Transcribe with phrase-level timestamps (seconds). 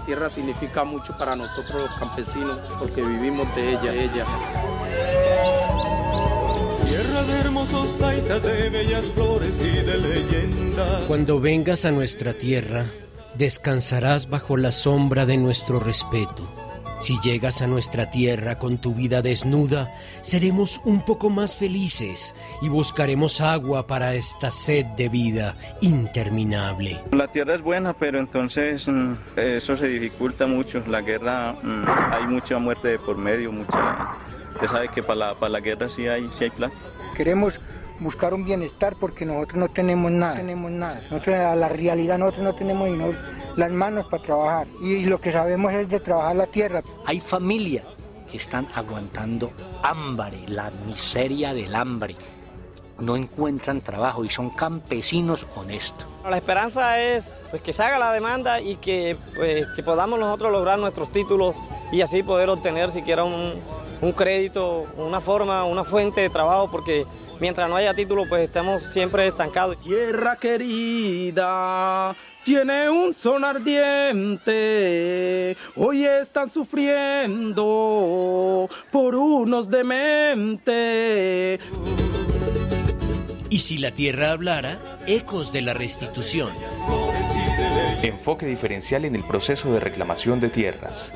[0.00, 4.24] La tierra significa mucho para nosotros los campesinos porque vivimos de ella, ella.
[6.86, 11.02] Tierra de hermosos taitas, de bellas flores y de leyendas.
[11.06, 12.86] Cuando vengas a nuestra tierra,
[13.34, 16.59] descansarás bajo la sombra de nuestro respeto.
[17.00, 22.68] Si llegas a nuestra tierra con tu vida desnuda, seremos un poco más felices y
[22.68, 27.00] buscaremos agua para esta sed de vida interminable.
[27.12, 30.82] La tierra es buena, pero entonces mm, eso se dificulta mucho.
[30.86, 34.10] La guerra, mm, hay mucha muerte de por medio, mucha...
[34.54, 36.74] Usted sabe que para la, para la guerra sí hay, sí hay plata.
[37.16, 37.60] Queremos
[38.00, 40.34] buscar un bienestar porque nosotros no tenemos nada.
[40.34, 41.00] tenemos nada.
[41.10, 43.12] Nosotros, a la realidad nosotros no tenemos dinero
[43.56, 46.80] las manos para trabajar y lo que sabemos es de trabajar la tierra.
[47.06, 47.84] Hay familias
[48.30, 52.16] que están aguantando hambre, la miseria del hambre.
[52.98, 56.06] No encuentran trabajo y son campesinos honestos.
[56.28, 60.52] La esperanza es pues, que se haga la demanda y que, pues, que podamos nosotros
[60.52, 61.56] lograr nuestros títulos
[61.92, 63.54] y así poder obtener siquiera un,
[64.02, 67.06] un crédito, una forma, una fuente de trabajo, porque
[67.40, 69.80] mientras no haya título, pues estamos siempre estancados.
[69.80, 74.46] Tierra querida, tiene un son ardiente,
[75.76, 77.58] hoy están sufriendo
[78.92, 81.60] por unos dementes.
[83.48, 86.52] Y si la tierra hablara, ecos de la restitución.
[88.02, 91.12] Enfoque diferencial en el proceso de reclamación de tierras.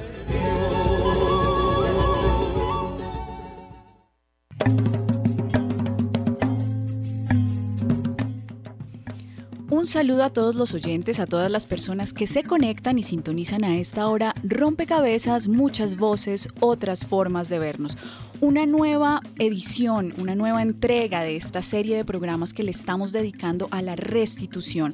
[9.94, 13.76] Saludo a todos los oyentes, a todas las personas que se conectan y sintonizan a
[13.76, 14.34] esta hora.
[14.42, 17.96] Rompecabezas, muchas voces, otras formas de vernos
[18.40, 23.68] una nueva edición, una nueva entrega de esta serie de programas que le estamos dedicando
[23.70, 24.92] a la restitución.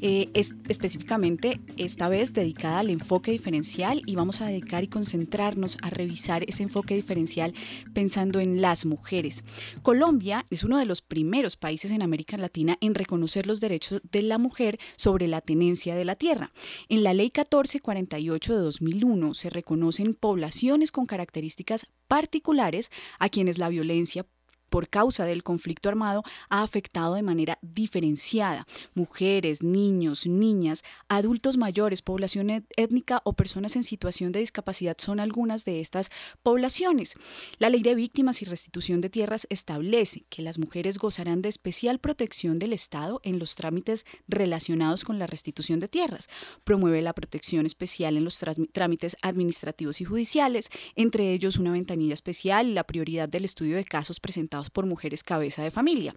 [0.00, 5.78] Eh, es, específicamente esta vez dedicada al enfoque diferencial y vamos a dedicar y concentrarnos
[5.82, 7.54] a revisar ese enfoque diferencial
[7.92, 9.44] pensando en las mujeres.
[9.82, 14.22] Colombia es uno de los primeros países en América Latina en reconocer los derechos de
[14.22, 16.52] la mujer sobre la tenencia de la tierra.
[16.88, 23.68] En la Ley 1448 de 2001 se reconocen poblaciones con características particulares a quienes la
[23.68, 24.26] violencia
[24.68, 28.66] por causa del conflicto armado ha afectado de manera diferenciada.
[28.94, 35.64] Mujeres, niños, niñas, adultos mayores, población étnica o personas en situación de discapacidad son algunas
[35.64, 36.10] de estas
[36.42, 37.14] poblaciones.
[37.58, 41.98] La Ley de Víctimas y Restitución de Tierras establece que las mujeres gozarán de especial
[41.98, 46.28] protección del Estado en los trámites relacionados con la restitución de tierras.
[46.64, 52.68] Promueve la protección especial en los trámites administrativos y judiciales, entre ellos una ventanilla especial
[52.68, 56.14] y la prioridad del estudio de casos presentados por mujeres cabeza de familia.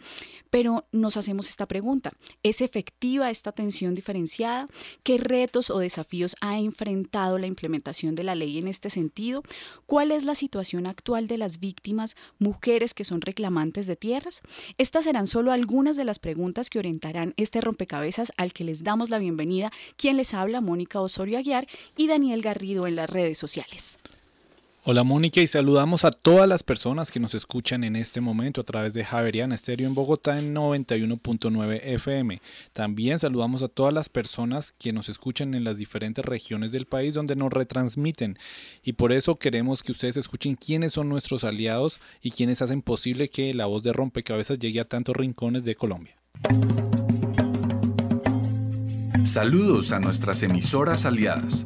[0.49, 2.11] Pero nos hacemos esta pregunta,
[2.43, 4.67] ¿es efectiva esta atención diferenciada?
[5.03, 9.43] ¿Qué retos o desafíos ha enfrentado la implementación de la ley en este sentido?
[9.85, 14.41] ¿Cuál es la situación actual de las víctimas, mujeres que son reclamantes de tierras?
[14.77, 19.09] Estas serán solo algunas de las preguntas que orientarán este rompecabezas al que les damos
[19.09, 23.97] la bienvenida, quien les habla, Mónica Osorio Aguiar y Daniel Garrido en las redes sociales.
[24.85, 28.63] Hola Mónica y saludamos a todas las personas que nos escuchan en este momento a
[28.63, 32.41] través de Javeriana Estéreo en Bogotá en 91.9 FM.
[32.71, 37.13] También saludamos a todas las personas que nos escuchan en las diferentes regiones del país
[37.13, 38.39] donde nos retransmiten
[38.81, 43.27] y por eso queremos que ustedes escuchen quiénes son nuestros aliados y quienes hacen posible
[43.27, 46.15] que la voz de rompecabezas llegue a tantos rincones de Colombia.
[49.25, 51.65] Saludos a nuestras emisoras aliadas.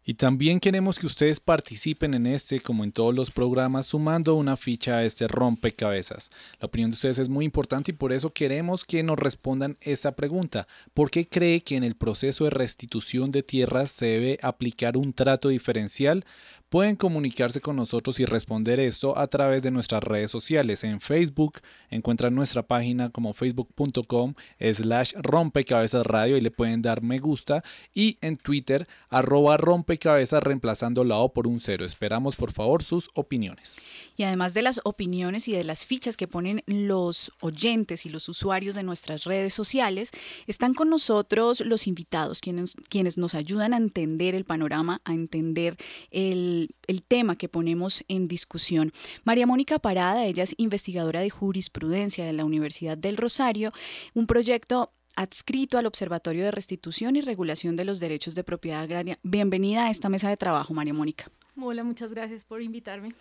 [0.04, 4.56] Y también queremos que ustedes participen en este, como en todos los programas, sumando una
[4.56, 6.30] ficha a este rompecabezas.
[6.58, 10.16] La opinión de ustedes es muy importante y por eso queremos que nos respondan esa
[10.16, 10.66] pregunta.
[10.92, 15.12] ¿Por qué cree que en el proceso de restitución de tierras se debe aplicar un
[15.12, 16.24] trato diferencial?
[16.72, 20.84] Pueden comunicarse con nosotros y responder esto a través de nuestras redes sociales.
[20.84, 21.60] En Facebook
[21.90, 27.62] encuentran nuestra página como facebook.com slash rompecabezas radio y le pueden dar me gusta.
[27.92, 31.84] Y en Twitter arroba rompecabezas reemplazando la O por un cero.
[31.84, 33.76] Esperamos por favor sus opiniones.
[34.22, 38.28] Y además de las opiniones y de las fichas que ponen los oyentes y los
[38.28, 40.12] usuarios de nuestras redes sociales,
[40.46, 45.76] están con nosotros los invitados, quienes, quienes nos ayudan a entender el panorama, a entender
[46.12, 48.92] el, el tema que ponemos en discusión.
[49.24, 53.72] María Mónica Parada, ella es investigadora de jurisprudencia de la Universidad del Rosario,
[54.14, 59.18] un proyecto adscrito al Observatorio de Restitución y Regulación de los Derechos de Propiedad Agraria.
[59.24, 61.28] Bienvenida a esta mesa de trabajo, María Mónica.
[61.60, 63.14] Hola, muchas gracias por invitarme.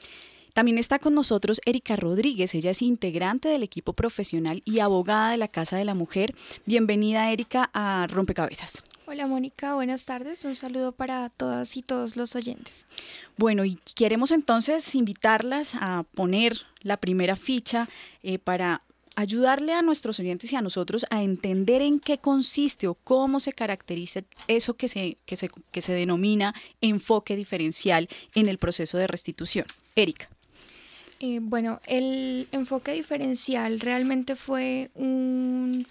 [0.54, 5.38] También está con nosotros Erika Rodríguez, ella es integrante del equipo profesional y abogada de
[5.38, 6.36] la Casa de la Mujer.
[6.66, 8.84] Bienvenida Erika a Rompecabezas.
[9.08, 10.44] Hola Mónica, buenas tardes.
[10.46, 12.86] Un saludo para todas y todos los oyentes.
[13.38, 17.90] Bueno, y queremos entonces invitarlas a poner la primera ficha
[18.24, 18.84] eh, para
[19.16, 23.54] ayudarle a nuestros oyentes y a nosotros a entender en qué consiste o cómo se
[23.54, 29.08] caracteriza eso que se, que se, que se denomina enfoque diferencial en el proceso de
[29.08, 29.66] restitución.
[29.96, 30.30] Erika.
[31.24, 35.86] Eh, bueno, el enfoque diferencial realmente fue un,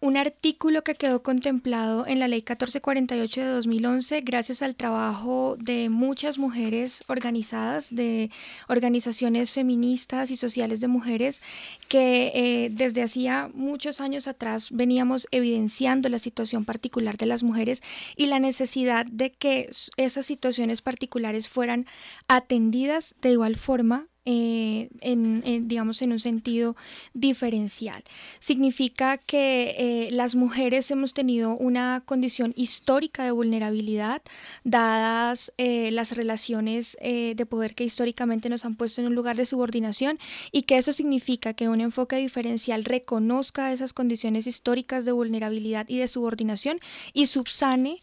[0.00, 5.90] un artículo que quedó contemplado en la Ley 1448 de 2011 gracias al trabajo de
[5.90, 8.30] muchas mujeres organizadas, de
[8.66, 11.42] organizaciones feministas y sociales de mujeres
[11.88, 17.82] que eh, desde hacía muchos años atrás veníamos evidenciando la situación particular de las mujeres
[18.16, 21.84] y la necesidad de que esas situaciones particulares fueran
[22.26, 26.76] atendidas de igual forma eh, en, digamos, en un sentido
[27.14, 28.04] diferencial.
[28.38, 34.20] Significa que eh, las mujeres hemos tenido una condición histórica de vulnerabilidad,
[34.62, 39.46] dadas eh, las relaciones de poder que históricamente nos han puesto en un lugar de
[39.46, 40.18] subordinación,
[40.52, 45.98] y que eso significa que un enfoque diferencial reconozca esas condiciones históricas de vulnerabilidad y
[45.98, 46.78] de subordinación
[47.14, 48.02] y subsane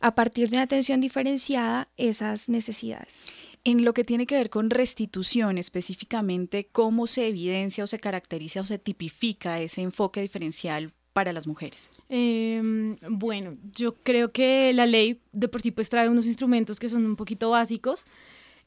[0.00, 3.24] a partir de una atención diferenciada esas necesidades.
[3.64, 8.60] En lo que tiene que ver con restitución, específicamente, ¿cómo se evidencia o se caracteriza
[8.60, 11.88] o se tipifica ese enfoque diferencial para las mujeres?
[12.08, 16.88] Em, bueno, yo creo que la ley de por sí pues trae unos instrumentos que
[16.88, 18.04] son un poquito básicos.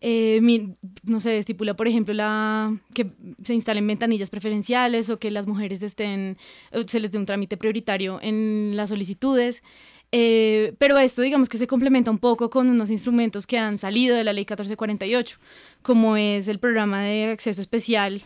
[0.01, 0.39] Eh,
[1.03, 3.11] no sé, estipula, por ejemplo, la, que
[3.43, 6.37] se instalen ventanillas preferenciales o que las mujeres estén,
[6.85, 9.63] se les dé un trámite prioritario en las solicitudes.
[10.17, 14.15] Eh, pero esto digamos que se complementa un poco con unos instrumentos que han salido
[14.15, 15.39] de la ley 1448,
[15.81, 18.21] como es el programa de acceso especial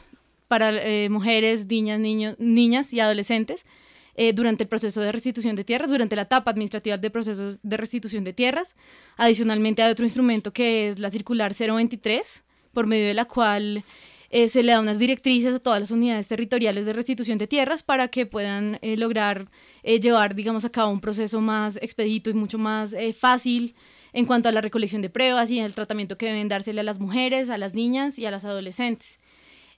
[0.47, 3.65] para eh, mujeres, niñas, niños, niñas y adolescentes
[4.13, 7.77] eh, durante el proceso de restitución de tierras, durante la etapa administrativa de procesos de
[7.77, 8.75] restitución de tierras.
[9.17, 13.83] Adicionalmente hay otro instrumento que es la circular 023, por medio de la cual
[14.31, 18.09] se le da unas directrices a todas las unidades territoriales de restitución de tierras para
[18.09, 19.49] que puedan lograr
[19.83, 23.75] eh, llevar, digamos, a cabo un proceso más expedito y mucho más eh, fácil
[24.13, 26.99] en cuanto a la recolección de pruebas y el tratamiento que deben dársele a las
[26.99, 29.19] mujeres, a las niñas y a las adolescentes.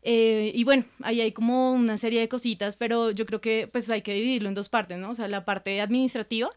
[0.04, 3.90] Eh, y bueno, ahí hay como una serie de cositas, pero yo creo que pues
[3.90, 5.12] hay que dividirlo en dos partes, ¿no?
[5.12, 6.50] O sea, la parte administrativa,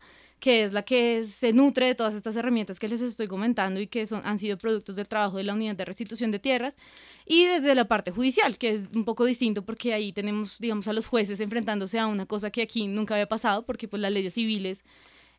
[0.45, 3.87] que es la que se nutre de todas estas herramientas que les estoy comentando y
[3.87, 6.77] que son, han sido productos del trabajo de la unidad de restitución de tierras,
[7.25, 10.93] y desde la parte judicial, que es un poco distinto porque ahí tenemos, digamos, a
[10.93, 14.35] los jueces enfrentándose a una cosa que aquí nunca había pasado, porque pues las leyes
[14.35, 14.85] civiles,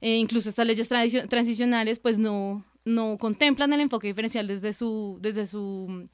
[0.01, 5.45] eh, incluso estas leyes transicionales, pues no, no contemplan el enfoque diferencial desde su, desde
[5.45, 6.09] su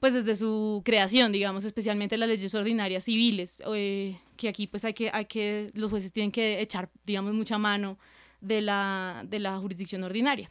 [0.00, 4.94] pues desde su creación, digamos, especialmente las leyes ordinarias civiles, eh, que aquí pues hay
[4.94, 7.98] que, hay que, los jueces tienen que echar, digamos, mucha mano
[8.42, 10.50] de la, de la jurisdicción ordinaria.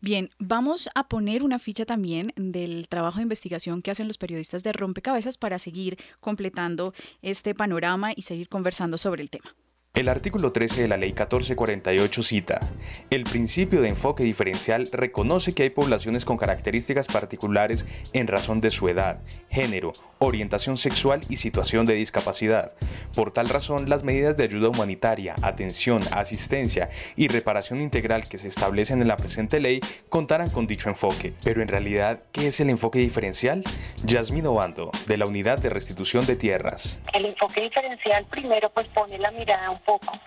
[0.00, 4.62] Bien, vamos a poner una ficha también del trabajo de investigación que hacen los periodistas
[4.62, 9.54] de Rompecabezas para seguir completando este panorama y seguir conversando sobre el tema.
[9.96, 12.60] El artículo 13 de la Ley 1448 cita,
[13.08, 18.68] el principio de enfoque diferencial reconoce que hay poblaciones con características particulares en razón de
[18.68, 22.72] su edad, género, orientación sexual y situación de discapacidad.
[23.14, 28.48] Por tal razón, las medidas de ayuda humanitaria, atención, asistencia y reparación integral que se
[28.48, 31.32] establecen en la presente ley contarán con dicho enfoque.
[31.42, 33.64] Pero en realidad, ¿qué es el enfoque diferencial?
[34.04, 37.00] Yasmín Obando, de la Unidad de Restitución de Tierras.
[37.14, 40.18] El enfoque diferencial primero pues pone la mirada un poco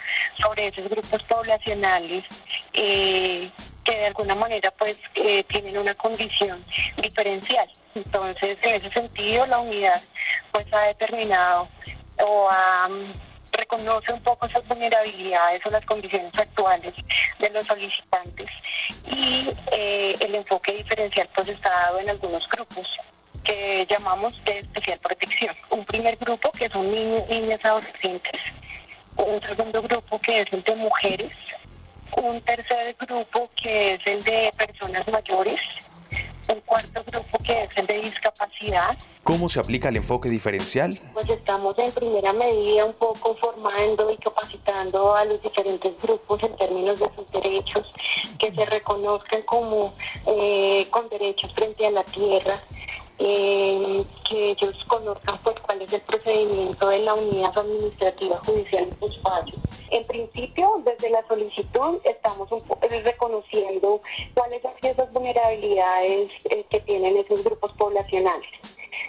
[0.41, 2.23] sobre esos grupos poblacionales
[2.73, 3.51] eh,
[3.83, 6.63] que de alguna manera pues eh, tienen una condición
[6.97, 7.69] diferencial.
[7.95, 10.01] Entonces, en ese sentido, la unidad
[10.51, 11.67] pues ha determinado
[12.21, 12.49] o
[13.51, 16.93] reconoce un poco esas vulnerabilidades o las condiciones actuales
[17.39, 18.47] de los solicitantes
[19.05, 22.87] y eh, el enfoque diferencial pues está dado en algunos grupos
[23.43, 25.55] que llamamos de especial protección.
[25.71, 28.41] Un primer grupo que son niños, niñas, adolescentes
[29.25, 31.31] un segundo grupo que es el de mujeres,
[32.17, 35.59] un tercer grupo que es el de personas mayores,
[36.47, 38.97] un cuarto grupo que es el de discapacidad.
[39.23, 40.99] ¿Cómo se aplica el enfoque diferencial?
[41.13, 46.55] Pues estamos en primera medida un poco formando y capacitando a los diferentes grupos en
[46.55, 47.87] términos de sus derechos,
[48.39, 49.93] que se reconozcan como
[50.25, 52.63] eh, con derechos frente a la tierra,
[53.19, 58.99] eh, que ellos conozcan pues cuál es el procedimiento de la unidad administrativa judicial en
[58.99, 59.59] sus fallos.
[59.91, 64.01] En principio, desde la solicitud estamos un poco reconociendo
[64.33, 68.49] cuáles son esas vulnerabilidades eh, que tienen esos grupos poblacionales.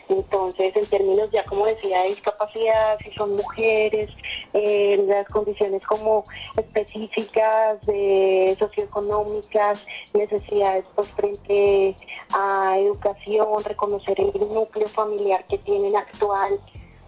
[0.09, 4.11] Entonces, en términos ya como decía de discapacidad, si son mujeres,
[4.53, 6.25] eh, las condiciones como
[6.57, 9.85] específicas de socioeconómicas,
[10.15, 11.97] necesidades pues frente
[12.33, 16.59] a educación, reconocer el núcleo familiar que tienen actual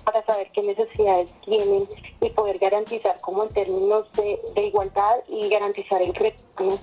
[0.04, 1.86] para saber qué necesidades tienen
[2.20, 6.78] y poder garantizar como en términos de, de igualdad y garantizar el retorno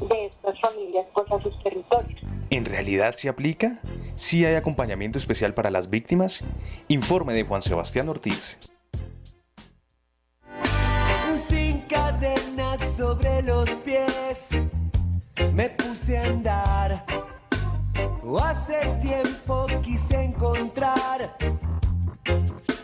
[0.00, 2.20] de estas familias pues, a sus territorios.
[2.50, 3.80] ¿En realidad se aplica?
[4.14, 6.44] ¿Sí hay acompañamiento especial para las víctimas?
[6.88, 8.58] Informe de Juan Sebastián Ortiz.
[11.46, 14.48] Sin cadenas sobre los pies,
[15.54, 17.04] me puse a andar.
[18.40, 21.36] Hace tiempo quise encontrar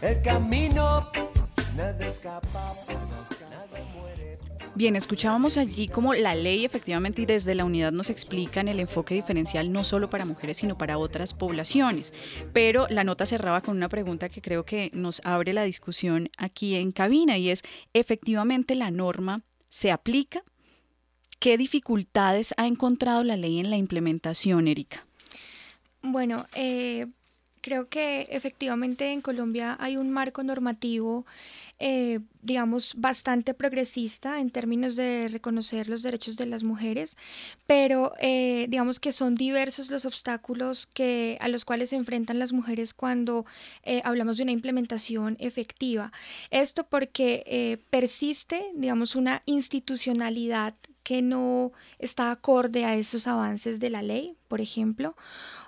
[0.02, 1.10] el camino,
[1.76, 2.74] nada escapa.
[4.76, 9.14] Bien, escuchábamos allí como la ley efectivamente y desde la unidad nos explican el enfoque
[9.14, 12.12] diferencial no solo para mujeres, sino para otras poblaciones.
[12.52, 16.74] Pero la nota cerraba con una pregunta que creo que nos abre la discusión aquí
[16.74, 20.42] en cabina y es, ¿efectivamente la norma se aplica?
[21.38, 25.06] ¿Qué dificultades ha encontrado la ley en la implementación, Erika?
[26.02, 27.06] Bueno, eh,
[27.64, 31.24] creo que efectivamente en Colombia hay un marco normativo
[31.80, 37.16] eh, digamos, bastante progresista en términos de reconocer los derechos de las mujeres,
[37.66, 42.52] pero eh, digamos que son diversos los obstáculos que, a los cuales se enfrentan las
[42.52, 43.44] mujeres cuando
[43.82, 46.12] eh, hablamos de una implementación efectiva.
[46.50, 54.02] Esto porque persiste, digamos, una institucionalidad que no está acorde a esos avances de la
[54.02, 55.14] ley, por ejemplo,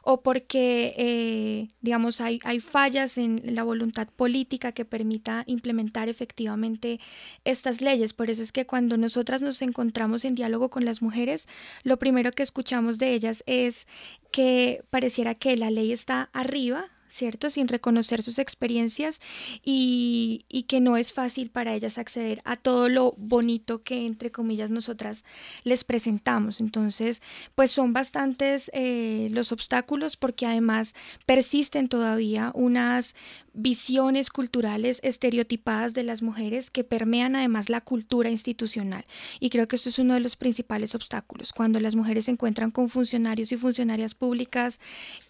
[0.02, 6.98] o porque, eh, digamos, hay, hay fallas en la voluntad política que permita implementar efectivamente
[7.44, 8.14] estas leyes.
[8.14, 11.46] Por eso es que cuando nosotras nos encontramos en diálogo con las mujeres,
[11.84, 13.86] lo primero que escuchamos de ellas es
[14.32, 17.50] que pareciera que la ley está arriba ¿cierto?
[17.50, 19.20] Sin reconocer sus experiencias
[19.64, 24.70] y, que no es fácil para ellas acceder a todo lo bonito que, entre comillas,
[24.70, 25.24] nosotras
[25.62, 26.60] les presentamos.
[26.60, 27.22] Entonces,
[27.54, 30.94] pues son bastantes eh, los obstáculos porque además
[31.24, 33.14] persisten todavía unas
[33.56, 39.06] visiones culturales estereotipadas de las mujeres que permean además la cultura institucional.
[39.40, 42.70] Y creo que esto es uno de los principales obstáculos, cuando las mujeres se encuentran
[42.70, 44.78] con funcionarios y funcionarias públicas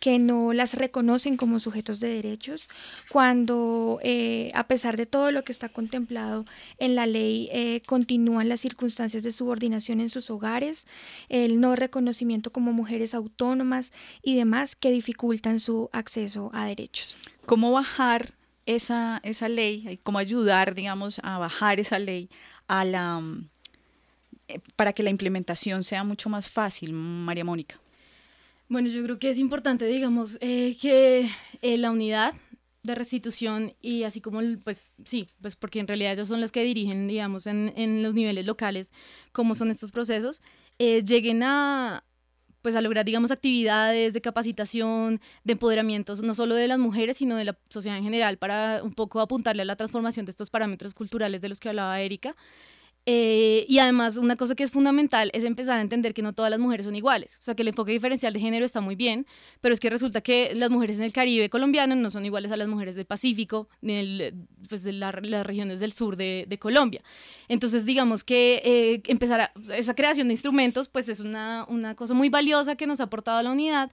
[0.00, 2.68] que no las reconocen como sujetos de derechos,
[3.10, 6.44] cuando eh, a pesar de todo lo que está contemplado
[6.78, 10.86] en la ley, eh, continúan las circunstancias de subordinación en sus hogares,
[11.28, 13.92] el no reconocimiento como mujeres autónomas
[14.22, 17.16] y demás que dificultan su acceso a derechos
[17.46, 18.34] cómo bajar
[18.66, 22.28] esa, esa ley, cómo ayudar, digamos, a bajar esa ley
[22.66, 23.22] a la,
[24.48, 27.78] eh, para que la implementación sea mucho más fácil, María Mónica.
[28.68, 31.30] Bueno, yo creo que es importante, digamos, eh, que
[31.62, 32.34] eh, la unidad
[32.82, 36.62] de restitución y así como, pues sí, pues porque en realidad ellos son los que
[36.62, 38.92] dirigen, digamos, en, los niveles locales
[39.32, 40.40] cómo son estos procesos,
[40.78, 42.04] lleguen a,
[42.66, 47.36] pues a lograr, digamos, actividades de capacitación, de empoderamiento, no solo de las mujeres, sino
[47.36, 50.92] de la sociedad en general, para un poco apuntarle a la transformación de estos parámetros
[50.92, 52.34] culturales de los que hablaba Erika.
[53.08, 56.50] Eh, y además, una cosa que es fundamental es empezar a entender que no todas
[56.50, 57.36] las mujeres son iguales.
[57.40, 59.26] O sea, que el enfoque diferencial de género está muy bien,
[59.60, 62.56] pero es que resulta que las mujeres en el Caribe colombiano no son iguales a
[62.56, 64.34] las mujeres del Pacífico, ni el,
[64.68, 67.00] pues de las regiones del sur de, de Colombia.
[67.46, 72.12] Entonces, digamos que eh, empezar a, esa creación de instrumentos, pues es una, una cosa
[72.12, 73.92] muy valiosa que nos ha aportado a la unidad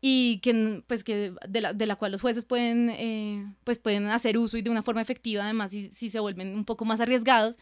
[0.00, 4.06] y que, pues, que de, la, de la cual los jueces pueden, eh, pues, pueden
[4.06, 7.00] hacer uso y de una forma efectiva, además, si, si se vuelven un poco más
[7.00, 7.58] arriesgados,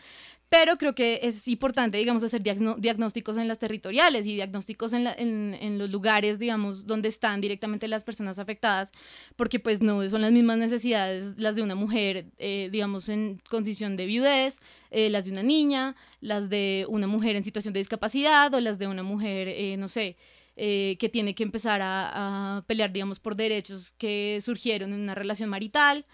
[0.53, 5.79] pero creo que es importante, digamos, hacer diagnósticos en las territoriales y diagnósticos en, en,
[5.79, 8.93] los lugares, digamos, donde están directamente las personas afectadas,
[9.35, 13.97] porque pues no son las mismas necesidades las de una mujer, eh, digamos, en condición
[13.97, 14.59] de viudez,
[14.91, 18.79] eh, las de una niña, las de una mujer en situación de discapacidad o las
[18.79, 20.19] de una mujer, eh, no sé,
[20.55, 25.49] que tiene que empezar a, a, pelear, digamos, por derechos que surgieron en una relación
[25.49, 26.05] marital.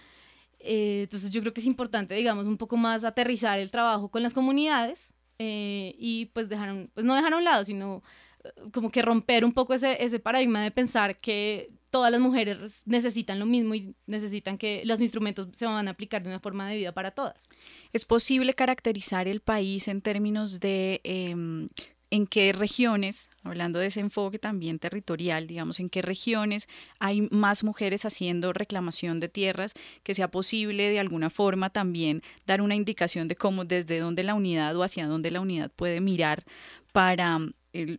[0.61, 4.23] Eh, entonces yo creo que es importante, digamos, un poco más aterrizar el trabajo con
[4.23, 8.03] las comunidades eh, y pues dejar, pues no dejar a un lado, sino
[8.45, 12.83] eh, como que romper un poco ese, ese paradigma de pensar que todas las mujeres
[12.87, 16.69] necesitan lo mismo y necesitan que los instrumentos se van a aplicar de una forma
[16.69, 17.49] de vida para todas.
[17.93, 21.69] ¿Es posible caracterizar el país en términos de em,
[22.11, 27.65] en qué regiones, hablando de ese enfoque también territorial, digamos, en qué regiones hay más
[27.65, 33.29] mujeres haciendo reclamación de tierras, que sea posible de alguna forma también dar una indicación
[33.29, 36.45] de cómo, desde dónde la unidad o hacia dónde la unidad puede mirar
[36.93, 37.39] para
[37.73, 37.99] eh,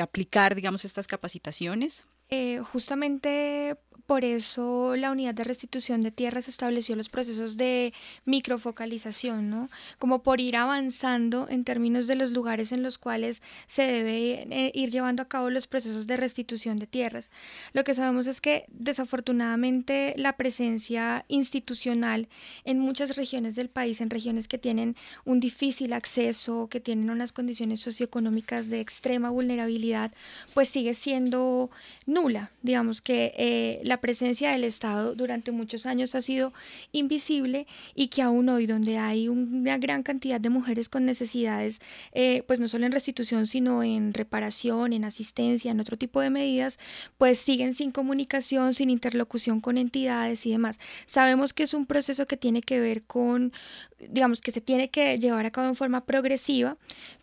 [0.00, 2.06] aplicar, digamos, estas capacitaciones.
[2.30, 3.76] Eh, justamente
[4.08, 7.92] por eso la unidad de restitución de tierras estableció los procesos de
[8.24, 9.68] microfocalización, ¿no?
[9.98, 14.72] Como por ir avanzando en términos de los lugares en los cuales se debe eh,
[14.72, 17.30] ir llevando a cabo los procesos de restitución de tierras.
[17.74, 22.28] Lo que sabemos es que desafortunadamente la presencia institucional
[22.64, 24.96] en muchas regiones del país, en regiones que tienen
[25.26, 30.12] un difícil acceso, que tienen unas condiciones socioeconómicas de extrema vulnerabilidad,
[30.54, 31.70] pues sigue siendo
[32.06, 32.52] nula.
[32.62, 36.52] Digamos que eh, la presencia del Estado durante muchos años ha sido
[36.92, 41.80] invisible y que aún hoy donde hay una gran cantidad de mujeres con necesidades,
[42.12, 46.30] eh, pues no solo en restitución, sino en reparación, en asistencia, en otro tipo de
[46.30, 46.78] medidas,
[47.16, 50.78] pues siguen sin comunicación, sin interlocución con entidades y demás.
[51.06, 53.52] Sabemos que es un proceso que tiene que ver con,
[53.98, 56.76] digamos, que se tiene que llevar a cabo en forma progresiva,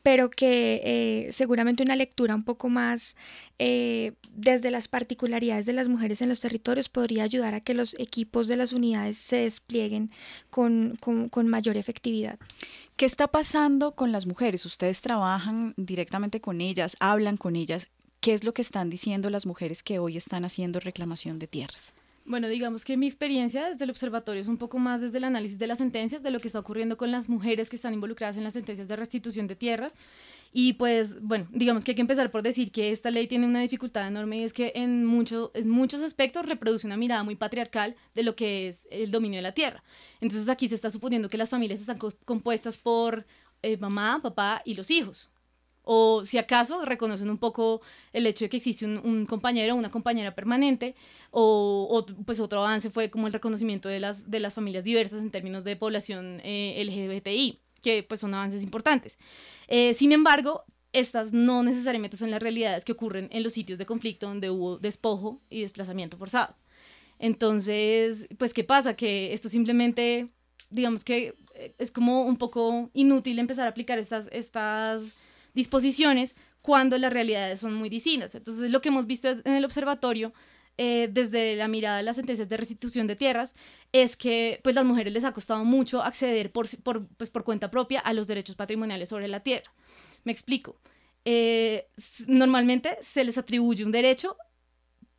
[0.03, 3.15] pero que eh, seguramente una lectura un poco más
[3.57, 7.95] eh, desde las particularidades de las mujeres en los territorios podría ayudar a que los
[7.99, 10.11] equipos de las unidades se desplieguen
[10.49, 12.39] con, con mayor efectividad.
[12.95, 14.65] ¿Qué está pasando con las mujeres?
[14.65, 17.89] Ustedes trabajan directamente con ellas, hablan con ellas.
[18.19, 21.93] ¿Qué es lo que están diciendo las mujeres que hoy están haciendo reclamación de tierras?
[22.27, 25.59] Bueno, digamos que mi experiencia desde el observatorio es un poco más desde el análisis
[25.59, 28.43] de las sentencias, de lo que está ocurriendo con las mujeres que están involucradas en
[28.43, 29.93] las sentencias de restitución de tierras.
[30.51, 33.59] Y pues, bueno, digamos que hay que empezar por decir que esta ley tiene una
[33.59, 38.23] dificultad enorme y es que en, mucho, muchos aspectos reproduce una mirada muy patriarcal de
[38.23, 39.83] lo que es el dominio de la tierra.
[40.19, 43.27] Entonces aquí se está suponiendo que las familias están compuestas por
[43.61, 45.29] eh, mamá, papá y los hijos
[45.85, 49.91] o si acaso reconocen un poco el hecho de que existe un, compañero o una
[49.91, 50.95] compañera permanente,
[51.31, 55.31] o, pues otro avance fue como el reconocimiento de las, de las familias diversas en
[55.31, 59.17] términos de población eh, LGBTI, que pues son avances importantes.
[59.67, 63.85] Eh, sin embargo, estas no necesariamente son las realidades que ocurren en los sitios de
[63.85, 66.55] conflicto donde hubo despojo y desplazamiento forzado.
[67.19, 68.95] Entonces, pues, ¿qué pasa?
[68.95, 70.29] Que esto simplemente,
[70.69, 75.13] digamos que eh, es como un poco inútil empezar a aplicar estas, estas
[75.55, 78.35] disposiciones cuando las realidades son muy distintas.
[78.35, 80.33] Entonces, lo que hemos visto en el observatorio
[80.77, 83.55] eh, desde la mirada de las sentencias de restitución de tierras
[83.93, 87.71] es que pues las mujeres les ha costado mucho acceder por, por, pues, por cuenta
[87.71, 89.71] propia a los derechos patrimoniales sobre la tierra.
[90.25, 90.77] Me explico.
[91.23, 91.87] Eh,
[92.27, 94.37] normalmente se les atribuye un derecho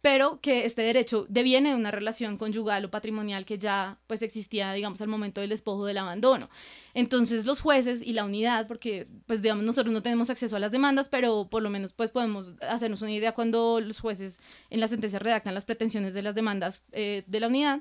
[0.00, 4.72] pero que este derecho deviene de una relación conyugal o patrimonial que ya pues existía,
[4.72, 6.48] digamos, al momento del despojo del abandono.
[6.94, 10.70] Entonces los jueces y la unidad, porque pues digamos nosotros no tenemos acceso a las
[10.70, 14.88] demandas, pero por lo menos pues podemos hacernos una idea cuando los jueces en la
[14.88, 17.80] sentencia redactan las pretensiones de las demandas eh, de la unidad.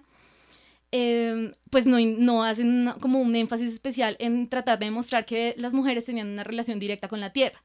[0.91, 6.05] Em, pues no, hacen como un énfasis especial en tratar de demostrar que las mujeres
[6.05, 7.61] tenían una relación directa con la tierra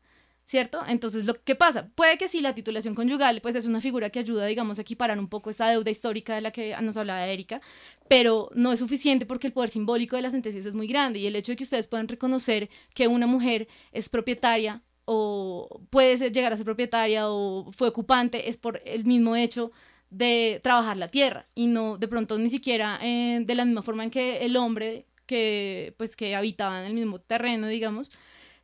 [0.51, 0.83] ¿cierto?
[0.89, 4.19] Entonces, lo que pasa, puede que sí, la titulación conyugal, pues es una figura que
[4.19, 7.61] ayuda, digamos, a equiparar un poco esa deuda histórica de la que nos hablaba Erika,
[8.09, 11.29] pero no es suficiente porque el poder simbólico de las sentencias es muy grande y
[11.29, 16.53] el hecho de que ustedes puedan reconocer que una mujer es propietaria o puede llegar
[16.53, 19.71] a ser propietaria o fue ocupante es por el mismo hecho
[20.11, 24.03] de trabajar la tierra y no de pronto ni siquiera eh, de la misma forma
[24.03, 28.11] en que el hombre que pues que habitaba en el mismo terreno digamos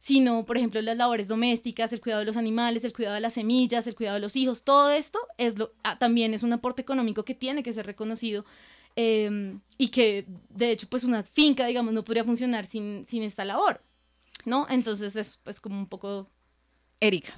[0.06, 3.34] sino por ejemplo las labores domésticas el cuidado de los animales el cuidado de las
[3.34, 6.80] semillas el cuidado de los hijos todo esto es lo ah, también es un aporte
[6.80, 8.44] económico que tiene que ser reconocido
[8.94, 13.44] em, y que de hecho pues una finca digamos no podría funcionar sin, sin esta
[13.44, 13.80] labor
[14.44, 16.28] no entonces es pues como un poco
[17.00, 17.34] Erika.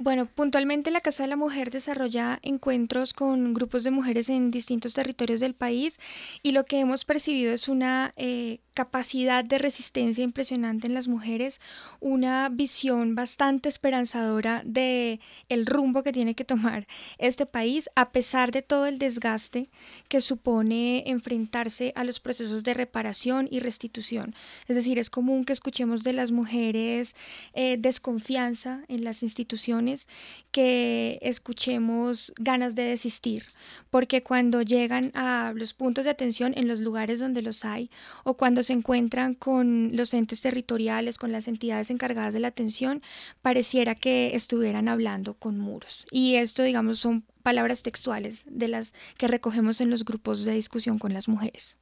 [0.00, 4.94] Bueno, puntualmente la Casa de la Mujer desarrolla encuentros con grupos de mujeres en distintos
[4.94, 5.98] territorios del país
[6.40, 11.60] y lo que hemos percibido es una eh, capacidad de resistencia impresionante en las mujeres,
[11.98, 16.86] una visión bastante esperanzadora de el rumbo que tiene que tomar
[17.18, 19.68] este país a pesar de todo el desgaste
[20.06, 24.36] que supone enfrentarse a los procesos de reparación y restitución.
[24.68, 27.16] Es decir, es común que escuchemos de las mujeres
[27.54, 30.06] eh, desconfianza en las instituciones,
[30.52, 33.42] que escuchemos ganas de desistir,
[33.90, 37.90] porque cuando llegan a los puntos de atención en los lugares donde los hay
[38.22, 43.02] o cuando se encuentran con los entes territoriales, con las entidades encargadas de la atención,
[43.40, 46.06] pareciera que estuvieran hablando con muros.
[46.10, 50.98] Y esto, digamos, son palabras textuales de las que recogemos en los grupos de discusión
[50.98, 51.78] con las mujeres.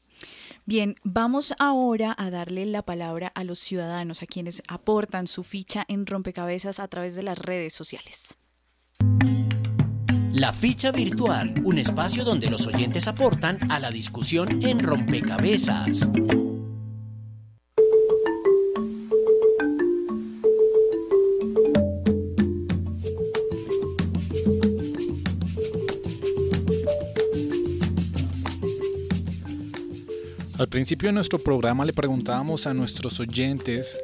[0.65, 5.85] Bien, vamos ahora a darle la palabra a los ciudadanos, a quienes aportan su ficha
[5.89, 8.39] en rompecabezas a través de las redes sociales.
[10.33, 16.09] La ficha virtual, un espacio donde los oyentes aportan a la discusión en rompecabezas.
[30.59, 33.99] Al principio de nuestro programa le preguntábamos a nuestros oyentes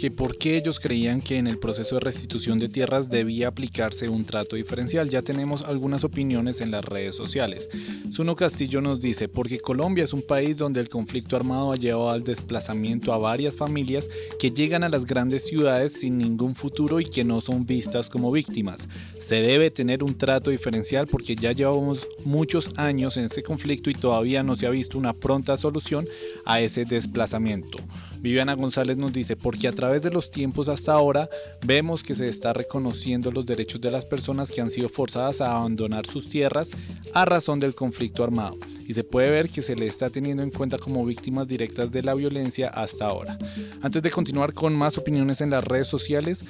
[0.00, 4.08] que por qué ellos creían que en el proceso de restitución de tierras debía aplicarse
[4.08, 5.10] un trato diferencial.
[5.10, 7.68] Ya tenemos algunas opiniones en las redes sociales.
[8.10, 12.08] Zuno Castillo nos dice, porque Colombia es un país donde el conflicto armado ha llevado
[12.08, 14.08] al desplazamiento a varias familias
[14.38, 18.32] que llegan a las grandes ciudades sin ningún futuro y que no son vistas como
[18.32, 18.88] víctimas.
[19.20, 23.94] Se debe tener un trato diferencial porque ya llevamos muchos años en ese conflicto y
[23.94, 26.06] todavía no se ha visto una pronta solución
[26.46, 27.76] a ese desplazamiento.
[28.20, 31.28] Viviana González nos dice, porque a través de los tiempos hasta ahora
[31.64, 35.52] vemos que se está reconociendo los derechos de las personas que han sido forzadas a
[35.52, 36.70] abandonar sus tierras
[37.14, 38.56] a razón del conflicto armado
[38.86, 42.02] y se puede ver que se le está teniendo en cuenta como víctimas directas de
[42.02, 43.38] la violencia hasta ahora.
[43.82, 46.44] Antes de continuar con más opiniones en las redes sociales,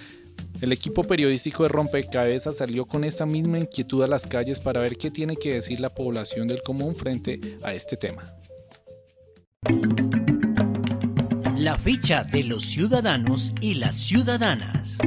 [0.61, 4.97] el equipo periodístico de Rompecabezas salió con esa misma inquietud a las calles para ver
[4.97, 8.35] qué tiene que decir la población del común frente a este tema.
[11.71, 14.99] La ficha de los ciudadanos y las ciudadanas.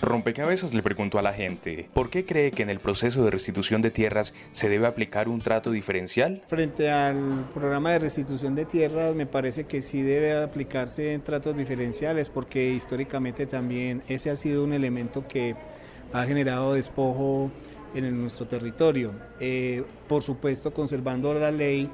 [0.00, 3.82] Rompecabezas le preguntó a la gente, ¿por qué cree que en el proceso de restitución
[3.82, 6.40] de tierras se debe aplicar un trato diferencial?
[6.46, 12.28] Frente al programa de restitución de tierras, me parece que sí debe aplicarse tratos diferenciales
[12.28, 15.56] porque históricamente también ese ha sido un elemento que
[16.12, 17.50] ha generado despojo
[17.92, 19.12] en nuestro territorio.
[19.40, 21.90] Eh, por supuesto, conservando la ley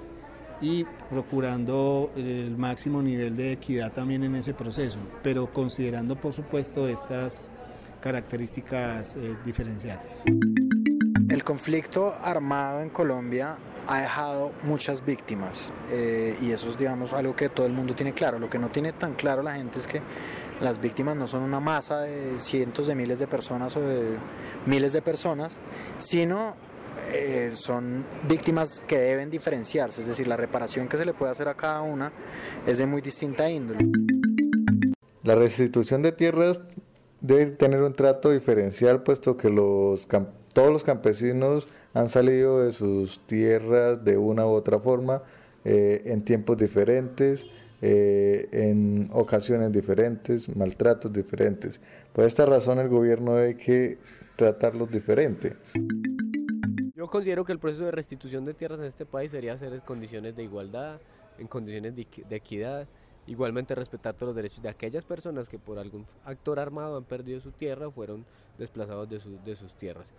[0.61, 6.89] y procurando el máximo nivel de equidad también en ese proceso, pero considerando por supuesto
[6.89, 7.49] estas
[8.01, 10.25] características eh, diferenciales.
[11.29, 17.35] El conflicto armado en Colombia ha dejado muchas víctimas eh, y eso es digamos algo
[17.35, 18.39] que todo el mundo tiene claro.
[18.39, 20.01] Lo que no tiene tan claro la gente es que
[20.61, 24.17] las víctimas no son una masa de cientos de miles de personas o de
[24.67, 25.59] miles de personas,
[25.99, 26.55] sino
[27.13, 31.49] eh, son víctimas que deben diferenciarse, es decir, la reparación que se le puede hacer
[31.49, 32.13] a cada una
[32.67, 33.81] es de muy distinta índole.
[35.23, 36.61] La restitución de tierras
[37.21, 40.07] debe tener un trato diferencial, puesto que los
[40.53, 45.23] todos los campesinos han salido de sus tierras de una u otra forma,
[45.65, 47.47] eh, en tiempos diferentes,
[47.81, 51.81] eh, en ocasiones diferentes, maltratos diferentes.
[52.13, 53.99] Por esta razón el gobierno debe
[54.37, 55.57] tratarlos diferente.
[56.99, 59.79] Yo considero que el proceso de restitución de tierras en este país sería hacer en
[59.79, 61.01] condiciones de igualdad,
[61.39, 62.89] en condiciones de, equidad,
[63.29, 67.39] igualmente respetar todos los derechos de aquellas personas que por algún actor armado han perdido
[67.39, 68.27] su tierra o fueron
[68.59, 70.13] desplazados de, de sus tierras.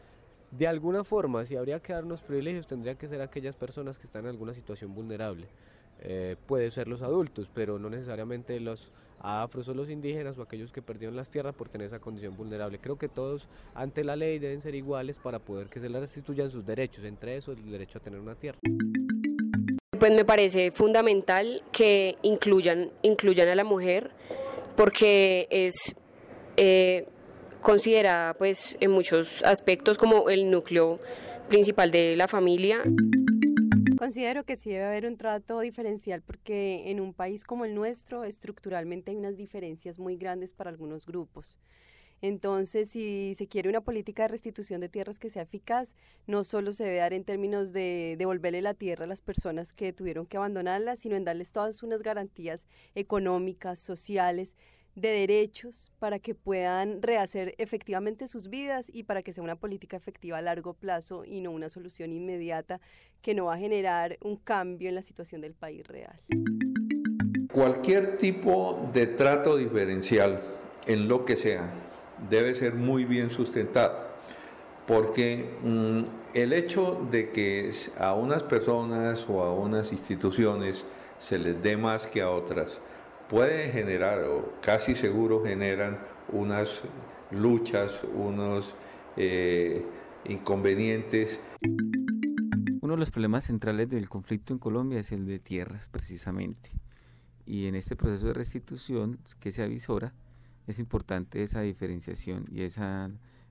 [0.52, 4.24] De alguna forma, si habría que darnos privilegios, tendría que ser aquellas personas que están
[4.24, 5.48] en alguna situación vulnerable.
[6.00, 10.71] Eh, puede ser los adultos, pero no necesariamente los afros o los indígenas o aquellos
[10.71, 12.79] que perdieron las tierras por tener esa condición vulnerable.
[12.79, 16.49] Creo que todos ante la ley deben ser iguales para poder que se les restituyan
[16.49, 18.60] sus derechos, entre esos el derecho a tener una tierra.
[19.99, 24.12] Pues me parece fundamental que incluyan, incluyan a la mujer
[24.77, 25.93] porque es
[26.55, 27.05] eh,
[27.62, 30.99] considerada pues en muchos aspectos como el núcleo
[31.49, 32.82] principal de la familia.
[33.99, 38.23] Considero que sí debe haber un trato diferencial porque en un país como el nuestro
[38.23, 41.57] estructuralmente hay unas diferencias muy grandes para algunos grupos.
[42.21, 46.71] Entonces, si se quiere una política de restitución de tierras que sea eficaz, no solo
[46.71, 50.38] se debe dar en términos de devolverle la tierra a las personas que tuvieron que
[50.38, 54.55] abandonarla, sino en darles todas unas garantías económicas, sociales,
[54.99, 59.97] de derechos para que puedan rehacer efectivamente sus vidas y para que sea una política
[59.97, 62.79] efectiva a largo plazo y no una solución inmediata
[63.21, 66.19] que no va a generar un cambio en la situación del país real.
[67.51, 70.41] Cualquier tipo de trato diferencial
[70.85, 71.71] en lo que sea
[72.29, 74.07] debe ser muy bien sustentado,
[74.85, 80.85] porque mm, el hecho de que a unas personas o a unas instituciones
[81.19, 82.79] se les dé más que a otras,
[83.30, 86.00] puede generar, o casi seguro generan,
[86.32, 86.82] unas
[87.32, 88.76] luchas, unos
[89.15, 89.86] eh,
[90.26, 91.39] inconvenientes.
[92.82, 96.72] Uno de los problemas centrales del conflicto en Colombia es el de tierras, precisamente.
[97.46, 100.13] Y en este proceso de restitución que se avisora,
[100.68, 102.82] es importante esa diferenciación y ese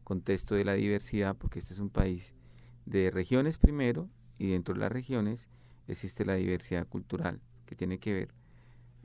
[0.03, 2.35] contexto de la diversidad, porque este es un país
[2.85, 5.49] de regiones primero, y dentro de las regiones
[5.87, 8.29] existe la diversidad cultural, que tiene que ver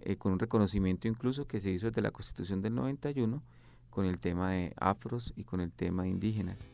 [0.05, 3.41] eh, con un reconocimiento incluso que se hizo desde la Constitución del 91
[3.89, 6.67] con el tema de afros y con el tema de indígenas.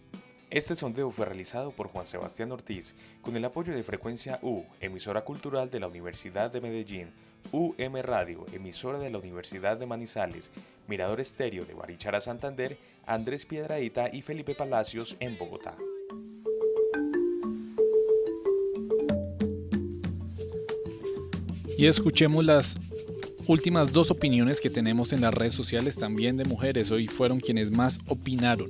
[0.50, 5.24] Este sondeo fue realizado por Juan Sebastián Ortiz con el apoyo de Frecuencia U, emisora
[5.24, 7.12] cultural de la Universidad de Medellín,
[7.52, 10.52] UM Radio, emisora de la Universidad de Manizales,
[10.88, 15.78] Mirador Estéreo de Barichara Santander, Andrés Piedraíta y Felipe Palacios en Bogotá.
[21.78, 22.78] Y escuchemos las
[23.50, 26.92] últimas dos opiniones que tenemos en las redes sociales también de mujeres.
[26.92, 28.70] Hoy fueron quienes más opinaron.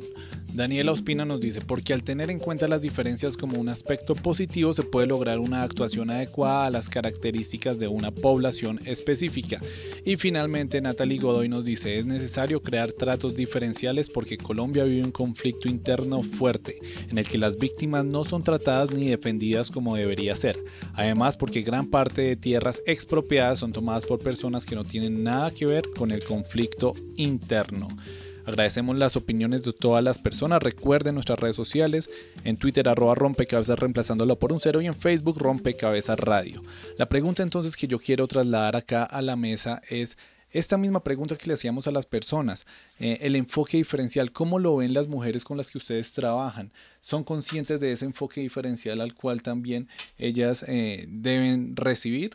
[0.54, 4.74] Daniela Ospina nos dice, porque al tener en cuenta las diferencias como un aspecto positivo
[4.74, 9.62] se puede lograr una actuación adecuada a las características de una población específica.
[10.04, 15.12] Y finalmente Natalie Godoy nos dice, es necesario crear tratos diferenciales porque Colombia vive un
[15.12, 20.36] conflicto interno fuerte, en el que las víctimas no son tratadas ni defendidas como debería
[20.36, 20.58] ser.
[20.94, 25.52] Además porque gran parte de tierras expropiadas son tomadas por personas que no tienen nada
[25.52, 27.88] que ver con el conflicto interno.
[28.50, 30.64] Agradecemos las opiniones de todas las personas.
[30.64, 32.10] Recuerden nuestras redes sociales,
[32.44, 36.64] en Twitter arroba rompecabezas reemplazándolo por un cero y en Facebook rompecabezas radio.
[36.98, 40.18] La pregunta entonces que yo quiero trasladar acá a la mesa es
[40.50, 42.66] esta misma pregunta que le hacíamos a las personas,
[43.00, 46.72] eh, el enfoque diferencial, ¿cómo lo ven las mujeres con las que ustedes trabajan?
[47.02, 52.32] ¿Son conscientes de ese enfoque diferencial al cual también ellas eh, deben recibir?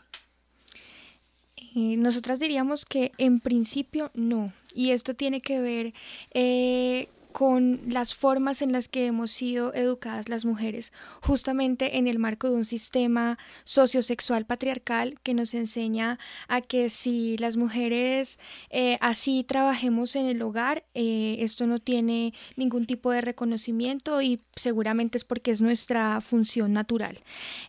[1.75, 4.53] Nosotras diríamos que en principio no.
[4.75, 5.95] Y esto tiene que ver
[6.33, 12.21] eh, con las formas en las que hemos sido educadas las mujeres, justamente en el
[12.21, 18.39] marco de un sistema sociosexual patriarcal que nos enseña a que si las mujeres
[18.71, 24.41] eh, así trabajemos en el hogar, eh, esto no tiene ningún tipo de reconocimiento y
[24.55, 27.19] seguramente es porque es nuestra función natural.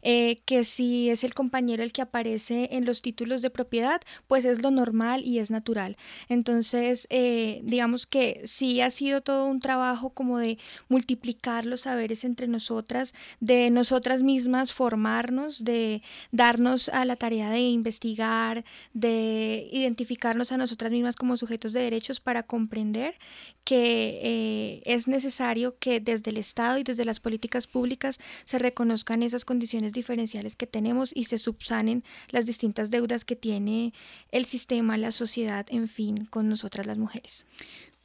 [0.03, 4.45] Eh, que si es el compañero el que aparece en los títulos de propiedad, pues
[4.45, 5.97] es lo normal y es natural.
[6.29, 10.57] Entonces, digamos que sí ha sido todo un un trabajo como de
[10.89, 17.61] multiplicar los saberes entre nosotras, de nosotras mismas formarnos, de darnos a la tarea de
[17.61, 18.63] investigar,
[18.93, 23.15] de identificarnos a nosotras mismas como sujetos de derechos para comprender
[23.63, 29.23] que eh, es necesario que desde el Estado y desde las políticas públicas se reconozcan
[29.23, 33.93] esas condiciones diferenciales que tenemos y se subsanen las distintas deudas que tiene
[34.31, 37.45] el sistema, la sociedad, en fin, con nosotras las mujeres.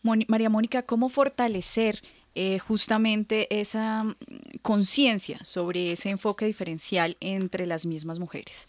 [0.02, 2.02] María Mónica, ¿cómo fortalecer
[2.34, 4.14] eh, justamente esa mm,
[4.62, 8.68] conciencia sobre ese enfoque diferencial entre las mismas mujeres?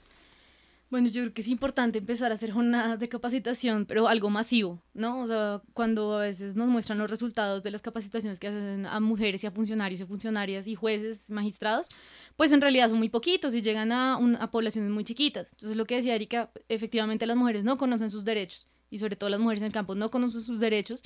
[0.89, 4.81] Bueno, yo creo que es importante empezar a hacer jornadas de capacitación, pero algo masivo,
[4.93, 5.21] ¿no?
[5.21, 8.99] O sea, cuando a veces nos muestran los resultados de las capacitaciones que hacen a
[8.99, 11.87] mujeres y a funcionarios y funcionarias y jueces, magistrados,
[12.35, 15.47] pues en realidad son muy poquitos y llegan a, a poblaciones muy chiquitas.
[15.51, 19.29] Entonces, lo que decía Erika, efectivamente las mujeres no conocen sus derechos y sobre todo
[19.29, 21.03] las mujeres en el campo no conocen sus derechos,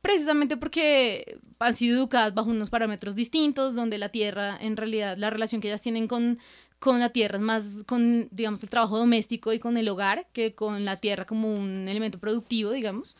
[0.00, 5.30] precisamente porque han sido educadas bajo unos parámetros distintos, donde la tierra, en realidad, la
[5.30, 6.40] relación que ellas tienen con,
[6.80, 10.54] con la tierra es más con, digamos, el trabajo doméstico y con el hogar, que
[10.54, 13.14] con la tierra como un elemento productivo, digamos.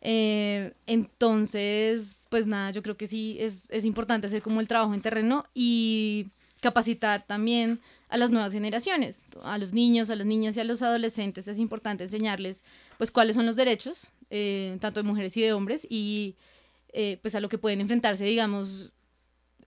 [0.00, 4.94] Eh, entonces, pues nada, yo creo que sí es, es importante hacer como el trabajo
[4.94, 6.26] en terreno y
[6.66, 10.82] capacitar también a las nuevas generaciones, a los niños, a las niñas y a los
[10.82, 11.46] adolescentes.
[11.46, 12.64] Es importante enseñarles
[12.98, 16.34] pues cuáles son los derechos, eh, tanto de mujeres y de hombres, y
[16.92, 18.90] eh, pues a lo que pueden enfrentarse, digamos,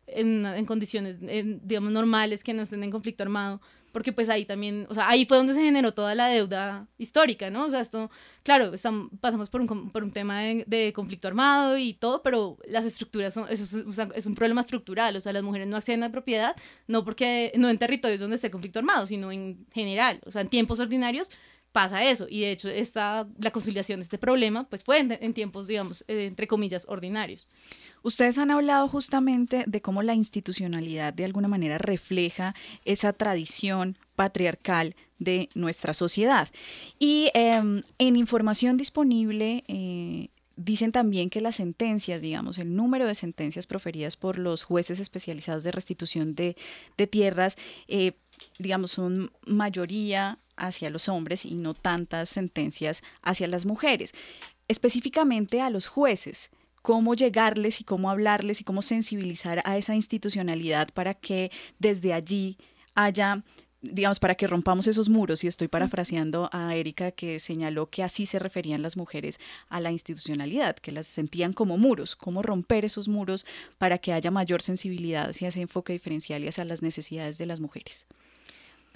[0.08, 1.16] en, condiciones,
[1.64, 5.26] digamos, normales, que no estén en conflicto armado, porque pues ahí también, o sea, ahí
[5.26, 7.66] fue donde se generó toda la deuda histórica, ¿no?
[7.66, 8.10] O sea, esto,
[8.44, 12.86] claro, estamos, pasamos por un, por un tema de, conflicto armado y todo, pero las
[12.86, 16.12] estructuras son, eso es, es, un problema estructural, o sea, las mujeres no acceden a
[16.12, 16.56] propiedad,
[16.88, 20.50] no porque, no en territorios donde esté conflicto armado, sino en general, o sea, en
[20.50, 21.30] tiempos ordinarios
[21.72, 25.68] pasa eso, y de hecho esta, la conciliación de este problema, pues fue en, tiempos,
[25.68, 27.48] digamos, eh, entre comillas, ordinarios.
[28.02, 32.56] Ustedes han hablado justamente de cómo la institucionalidad de alguna manera refleja
[32.86, 36.48] esa tradición patriarcal de nuestra sociedad.
[36.98, 43.16] Y em, en información disponible eh, dicen también que las sentencias, digamos, el número de
[43.16, 46.56] sentencias proferidas por los jueces especializados de restitución de,
[47.10, 48.14] tierras, eh,
[48.58, 54.14] digamos, son mayoría hacia los hombres y no tantas sentencias hacia las mujeres.
[54.68, 60.90] Específicamente a los jueces cómo llegarles y cómo hablarles y cómo sensibilizar a esa institucionalidad
[60.94, 62.58] para que desde allí
[62.96, 63.44] haya
[63.82, 68.26] digamos, para que rompamos esos muros, y estoy parafraseando a Erika que señaló que así
[68.26, 73.08] se referían las mujeres a la institucionalidad, que las sentían como muros, cómo romper esos
[73.08, 73.46] muros
[73.78, 77.60] para que haya mayor sensibilidad hacia ese enfoque diferencial y hacia las necesidades de las
[77.60, 78.06] mujeres.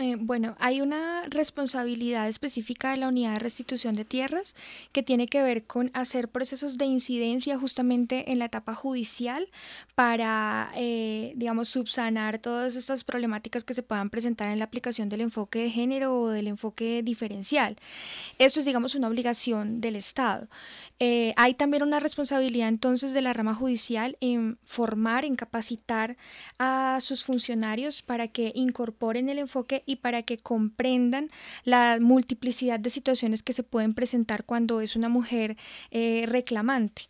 [0.04, 4.54] Eh, bueno, hay una responsabilidad específica de la unidad de restitución de tierras
[4.92, 9.48] que tiene que ver con hacer procesos de incidencia justamente en la etapa judicial
[9.96, 15.22] para, eh, digamos, subsanar todas estas problemáticas que se puedan presentar en la aplicación del
[15.22, 17.78] enfoque de género o del enfoque diferencial.
[18.40, 20.50] Esto es, digamos, una obligación del Estado.
[21.00, 26.18] Eh, hay también una responsabilidad entonces de la rama judicial en formar, en capacitar
[26.60, 31.30] a sus funcionarios para que incorporen el enfoque y para que comprendan
[31.64, 35.58] la multiplicidad de situaciones que se pueden presentar cuando es una mujer
[35.92, 37.04] eh, reclamante.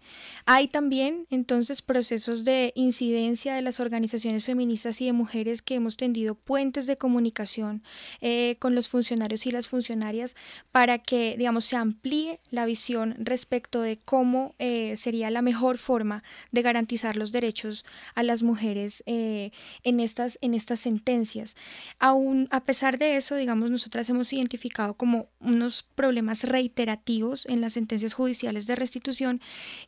[0.45, 5.97] Hay también entonces procesos de incidencia de las organizaciones feministas y de mujeres que hemos
[5.97, 7.83] tendido puentes de comunicación
[8.21, 10.35] eh, con los funcionarios y las funcionarias
[10.71, 16.23] para que, digamos, se amplíe la visión respecto de cómo eh, sería la mejor forma
[16.51, 21.55] de garantizar los derechos a las mujeres en, estas, en estas sentencias.
[21.99, 27.73] Aún a pesar de eso, digamos, nosotras hemos identificado como unos problemas reiterativos en las
[27.73, 29.41] sentencias judiciales de restitución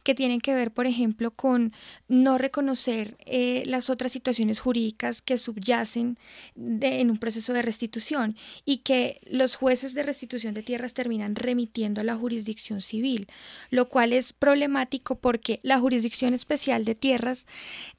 [0.03, 1.73] que tienen que ver, por ejemplo, con
[2.07, 6.17] no reconocer eh, las otras situaciones jurídicas que subyacen
[6.55, 8.35] en un proceso de restitución
[8.65, 13.27] y que los jueces de restitución de tierras terminan remitiendo a la jurisdicción civil,
[13.69, 17.47] lo cual es problemático porque la jurisdicción especial de tierras,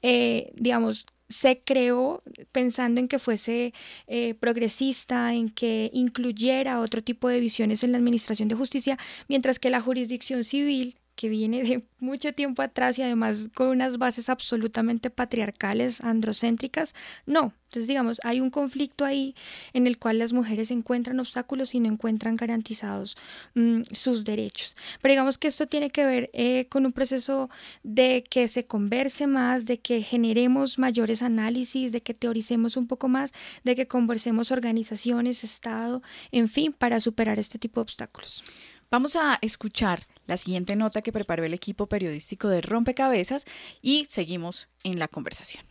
[0.01, 3.73] eh, digamos, se creó pensando en que fuese
[4.07, 9.59] eh, progresista, en que incluyera otro tipo de visiones en la administración de justicia, mientras
[9.59, 14.29] que la jurisdicción civil que viene de mucho tiempo atrás y además con unas bases
[14.29, 17.53] absolutamente patriarcales, androcéntricas, no.
[17.65, 19.35] Entonces, digamos, hay un conflicto ahí
[19.73, 23.17] en el cual las mujeres encuentran obstáculos y no encuentran garantizados
[23.55, 24.77] mm, sus derechos.
[25.01, 27.49] Pero digamos que esto tiene que ver eh, con un proceso
[27.83, 33.09] de que se converse más, de que generemos mayores análisis, de que teoricemos un poco
[33.09, 33.33] más,
[33.65, 36.01] de que conversemos organizaciones, Estado,
[36.31, 38.43] en fin, para superar este tipo de obstáculos.
[38.89, 43.43] Vamos a escuchar la siguiente nota que preparó el equipo periodístico de Rompecabezas
[43.81, 45.65] y seguimos en la conversación.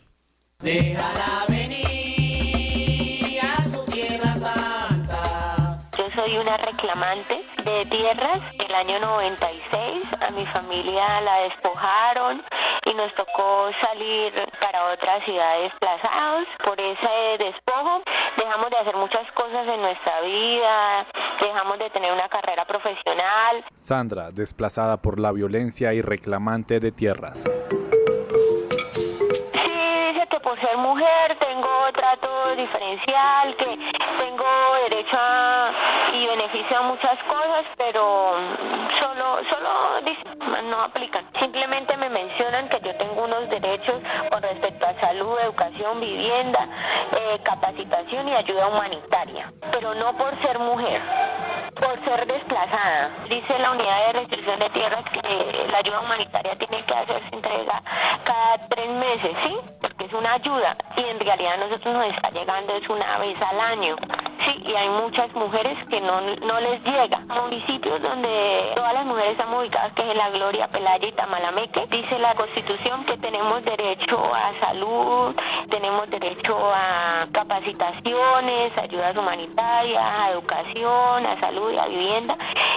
[0.58, 5.88] Déjala venir a su tierra santa.
[5.96, 8.42] Yo soy una reclamante de tierras.
[8.62, 12.42] El año 96 a mi familia la despojaron
[12.84, 14.34] y nos tocó salir
[14.76, 18.02] para otras ciudades desplazados por ese despojo.
[18.36, 21.06] Dejamos de hacer muchas cosas en nuestra vida,
[21.40, 23.64] dejamos de tener una carrera profesional.
[23.74, 27.44] Sandra, desplazada por la violencia y reclamante de tierras
[30.46, 33.66] por ser mujer tengo trato diferencial, que
[34.16, 34.44] tengo
[34.88, 35.72] derecho a,
[36.12, 38.36] y beneficio a muchas cosas, pero
[39.00, 39.70] solo, solo
[40.70, 41.26] no aplican.
[41.40, 43.96] Simplemente me mencionan que yo tengo unos derechos
[44.30, 46.68] con respecto a salud, educación, vivienda,
[47.10, 51.02] eh, capacitación y ayuda humanitaria, pero no por ser mujer,
[51.74, 53.10] por ser desplazada.
[53.28, 57.82] Dice la unidad de restricción de tierras que la ayuda humanitaria tiene que hacerse entrega
[58.24, 59.56] cada tres meses, ¿sí?
[59.80, 63.40] Porque es una ayuda y en realidad a nosotros nos está llegando es una vez
[63.42, 63.96] al año.
[64.44, 67.18] Sí, y hay muchas mujeres que no, no les llega.
[67.42, 71.86] Municipios donde todas las mujeres están ubicadas, que es en La Gloria, Pelaya y Tamalameque.
[71.90, 75.34] Dice la Constitución que tenemos derecho a salud,
[75.70, 82.36] tenemos derecho a capacitaciones, ayudas humanitarias, a educación, a salud y a vivienda.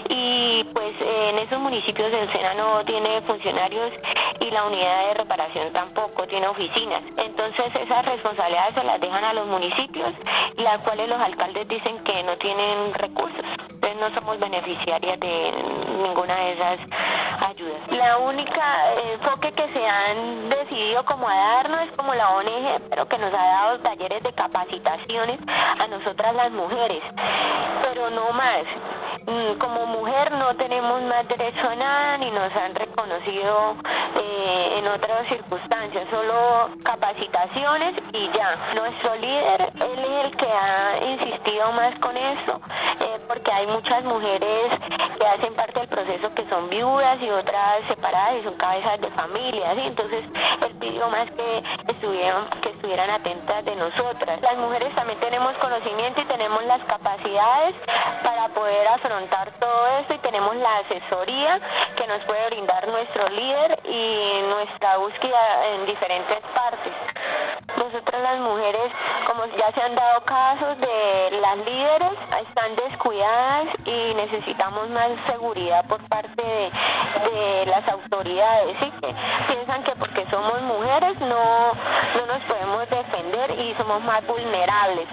[0.10, 3.92] Y pues en esos municipios el SENA no tiene funcionarios
[4.40, 7.02] y la unidad de reparación tampoco tiene oficinas.
[7.18, 10.14] Entonces esas responsabilidades se las dejan a los municipios,
[10.58, 13.46] las cuales los alcaldes dicen que no tienen recursos.
[13.82, 15.54] Entonces no somos beneficiarias de
[16.02, 16.80] ninguna de esas
[17.48, 17.88] ayudas.
[17.92, 23.08] La única enfoque que se han decidido como a darnos es como la ONG, pero
[23.08, 25.40] que nos ha dado talleres de capacitaciones
[25.80, 27.02] a nosotras las mujeres,
[27.84, 28.64] pero no más.
[29.26, 33.76] Mm, como mujer no tenemos más derecho a nada ni nos han reconocido
[34.30, 38.56] eh, en otras circunstancias, solo capacitaciones y ya.
[38.76, 42.62] Nuestro líder, él es el que ha insistido más con eso,
[43.02, 44.70] eh, porque hay muchas mujeres
[45.20, 49.10] que hacen parte del proceso que son viudas y otras separadas y son cabezas de
[49.12, 49.82] familia, ¿sí?
[49.86, 50.24] entonces
[50.66, 54.42] él pidió más que estuvieran, que estuvieran atentas de nosotras.
[54.42, 57.76] Las mujeres también tenemos conocimiento y tenemos las capacidades
[58.24, 61.60] para poder afrontar todo esto y tenemos la asesoría
[61.96, 66.94] que nos puede brindar nuestro líder y nuestra búsqueda en diferentes partes.
[67.78, 68.92] Nosotras las mujeres,
[69.26, 70.99] como ya se han dado casos de
[71.42, 72.14] las líderes,
[72.48, 76.72] están descuidadas y necesitamos más seguridad por parte de,
[77.30, 78.92] de las autoridades, ¿sí?
[79.02, 79.16] que
[79.54, 81.74] piensan que porque somos mujeres no,
[82.16, 85.08] no nos podemos defender y somos más vulnerables.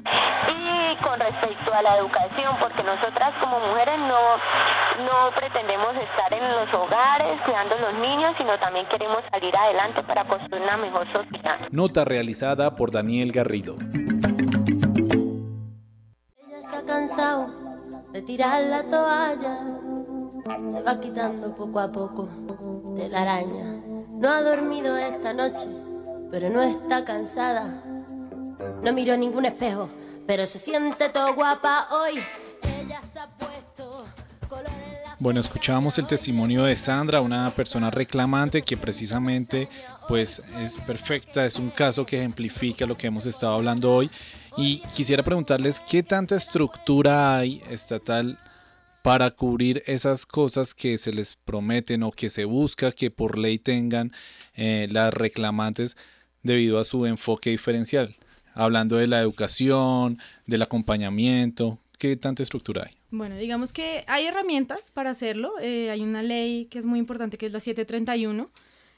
[0.48, 4.36] Y con respecto a la educación, porque nosotras como mujeres no,
[5.04, 10.02] no pretendemos estar en los hogares cuidando a los niños, sino también queremos salir adelante
[10.02, 11.58] para construir una mejor sociedad.
[11.70, 13.76] Nota realizada por Daniel Garrido.
[16.86, 17.48] Cansado
[18.12, 19.58] de tirar la toalla,
[20.70, 22.28] se va quitando poco a poco
[22.96, 23.82] de la araña.
[24.12, 25.66] No ha dormido esta noche,
[26.30, 27.82] pero no está cansada.
[28.82, 29.90] No miró ningún espejo,
[30.26, 32.22] pero se siente todo guapa hoy.
[32.62, 34.06] Ella se ha puesto
[34.48, 39.68] color en la Bueno, escuchábamos el testimonio de Sandra, una persona reclamante que precisamente
[40.08, 44.10] pues es perfecta, es un caso que ejemplifica lo que hemos estado hablando hoy
[44.56, 48.38] y quisiera preguntarles qué tanta estructura hay estatal
[49.02, 53.58] para cubrir esas cosas que se les prometen o que se busca que por ley
[53.58, 54.12] tengan
[54.54, 55.96] eh, las reclamantes
[56.42, 58.16] debido a su enfoque diferencial,
[58.54, 62.94] hablando de la educación, del acompañamiento, ¿qué tanta estructura hay?
[63.10, 65.52] Bueno, digamos que hay herramientas para hacerlo.
[65.60, 68.50] Eh, hay una ley que es muy importante, que es la 731.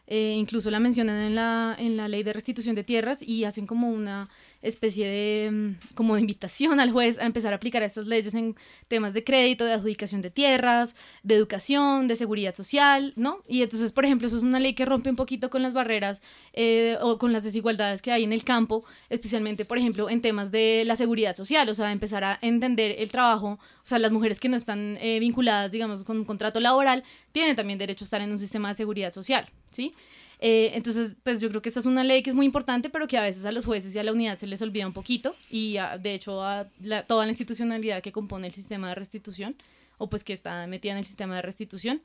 [0.07, 3.67] Eh, incluso la mencionan en la, en la ley de restitución de tierras y hacen
[3.67, 4.31] como una
[4.63, 8.57] especie de, mm, como de invitación al juez a empezar a aplicar estas leyes en
[8.89, 13.43] temas de crédito, de adjudicación de tierras, de educación, de seguridad social, ¿no?
[13.47, 16.23] Y entonces, por ejemplo, eso es una ley que rompe un poquito con las barreras
[16.55, 20.51] eh, o con las desigualdades que hay en el campo, especialmente, por ejemplo, en temas
[20.51, 24.41] de la seguridad social, o sea, empezar a entender el trabajo, o sea, las mujeres
[24.41, 28.21] que no están eh, vinculadas, digamos, con un contrato laboral, tienen también derecho a estar
[28.21, 29.95] en un sistema de seguridad social, ¿sí?
[30.41, 33.09] Eh, entonces, pues yo creo que esta es una ley que es muy importante, pero
[33.09, 35.35] que a veces a los jueces y a la unidad se les olvida un poquito
[35.51, 39.57] y a- de hecho a la- toda la institucionalidad que compone el sistema de restitución
[39.99, 42.03] o pues que está metida en el sistema de restitución.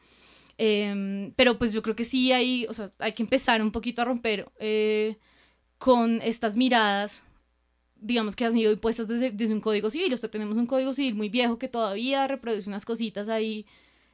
[0.57, 4.01] Em, pero pues yo creo que sí hay, o sea, hay que empezar un poquito
[4.01, 5.17] a romper eh,
[5.77, 7.23] con estas miradas
[8.05, 10.13] digamos que han sido impuestas desde, desde un código civil.
[10.13, 13.65] O sea, tenemos un código civil muy viejo que todavía reproduce unas cositas ahí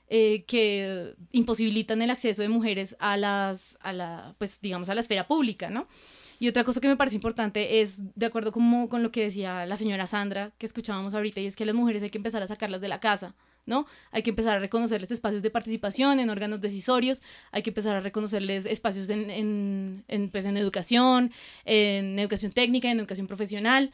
[0.09, 5.01] eh, que imposibilitan el acceso de mujeres a las, a la, pues digamos, a la
[5.01, 5.87] esfera pública, ¿no?
[6.39, 9.75] Y otra cosa que me parece importante es, de acuerdo con lo que decía la
[9.75, 12.79] señora Sandra, que escuchábamos ahorita, y es que las mujeres hay que empezar a sacarlas
[12.79, 13.35] de la casa,
[13.65, 13.85] ¿no?
[14.11, 17.99] Hay que empezar a reconocerles espacios de participación en órganos decisorios, hay que empezar a
[17.99, 21.31] reconocerles espacios en, en, en, pues, en educación,
[21.65, 23.91] en educación técnica, en educación profesional.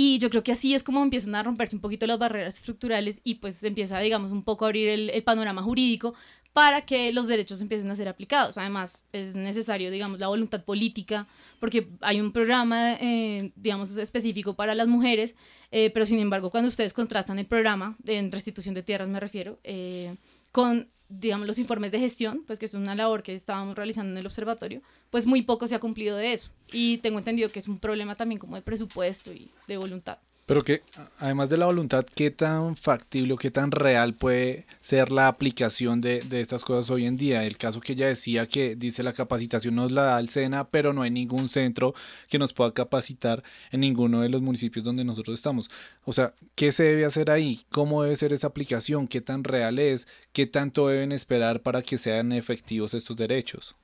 [0.00, 3.20] Y yo creo que así es como empiezan a romperse un poquito las barreras estructurales
[3.24, 6.14] y pues empieza, digamos, un poco a abrir el, el panorama jurídico
[6.52, 8.58] para que los derechos empiecen a ser aplicados.
[8.58, 11.26] Además, es necesario, digamos, la voluntad política,
[11.58, 15.34] porque hay un programa, eh, digamos, específico para las mujeres,
[15.72, 19.58] eh, pero sin embargo, cuando ustedes contratan el programa, en restitución de tierras me refiero,
[19.64, 20.14] eh,
[20.52, 24.18] con digamos, los informes de gestión, pues que es una labor que estábamos realizando en
[24.18, 26.50] el observatorio, pues muy poco se ha cumplido de eso.
[26.72, 30.18] Y tengo entendido que es un problema también como de presupuesto y de voluntad.
[30.48, 30.80] Pero que,
[31.18, 36.00] además de la voluntad, ¿qué tan factible o qué tan real puede ser la aplicación
[36.00, 37.44] de, de, estas cosas hoy en día?
[37.44, 40.94] El caso que ella decía que dice la capacitación nos la da el SENA, pero
[40.94, 41.94] no hay ningún centro
[42.30, 45.68] que nos pueda capacitar en ninguno de los municipios donde nosotros estamos.
[46.06, 47.66] O sea, ¿qué se debe hacer ahí?
[47.68, 49.06] ¿Cómo debe ser esa aplicación?
[49.06, 50.08] ¿Qué tan real es?
[50.32, 53.76] ¿Qué tanto deben esperar para que sean efectivos estos derechos?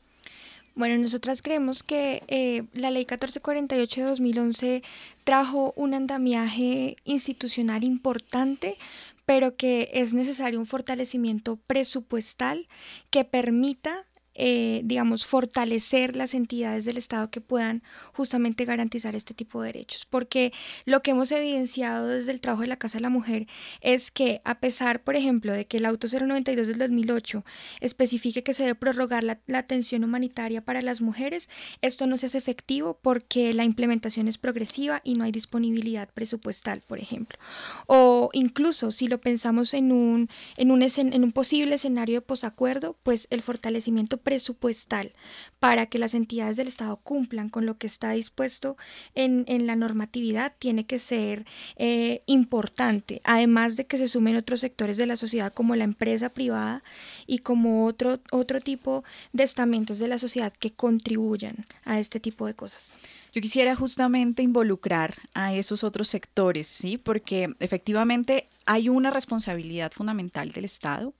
[0.76, 4.82] Bueno, nosotras creemos que eh, la ley 1448 de 2011
[5.22, 8.76] trajo un andamiaje institucional importante,
[9.24, 12.66] pero que es necesario un fortalecimiento presupuestal
[13.10, 14.04] que permita
[14.34, 17.82] eh, digamos, fortalecer las entidades del Estado que puedan
[18.12, 20.06] justamente garantizar este tipo de derechos.
[20.06, 20.52] Porque
[20.84, 23.46] lo que hemos evidenciado desde el trabajo de la Casa de la Mujer
[23.80, 27.44] es que a pesar, por ejemplo, de que el auto 092 del 2008
[27.80, 31.48] especifique que se debe prorrogar la, la atención humanitaria para las mujeres,
[31.82, 36.82] esto no se hace efectivo porque la implementación es progresiva y no hay disponibilidad presupuestal,
[36.86, 37.38] por ejemplo.
[37.86, 42.96] O incluso si lo pensamos en un, en un, en un posible escenario de posacuerdo,
[43.02, 45.12] pues el fortalecimiento presupuestal
[45.60, 48.76] para que las entidades del Estado cumplan con lo que está dispuesto
[49.14, 51.44] en, en la normatividad tiene que ser
[51.76, 56.30] eh, importante, además de que se sumen otros sectores de la sociedad como la empresa
[56.30, 56.82] privada
[57.26, 62.46] y como otro, otro tipo de estamentos de la sociedad que contribuyan a este tipo
[62.46, 62.96] de cosas.
[63.32, 66.98] Yo quisiera justamente involucrar a esos otros sectores, ¿sí?
[66.98, 71.12] Porque efectivamente hay una responsabilidad fundamental del Estado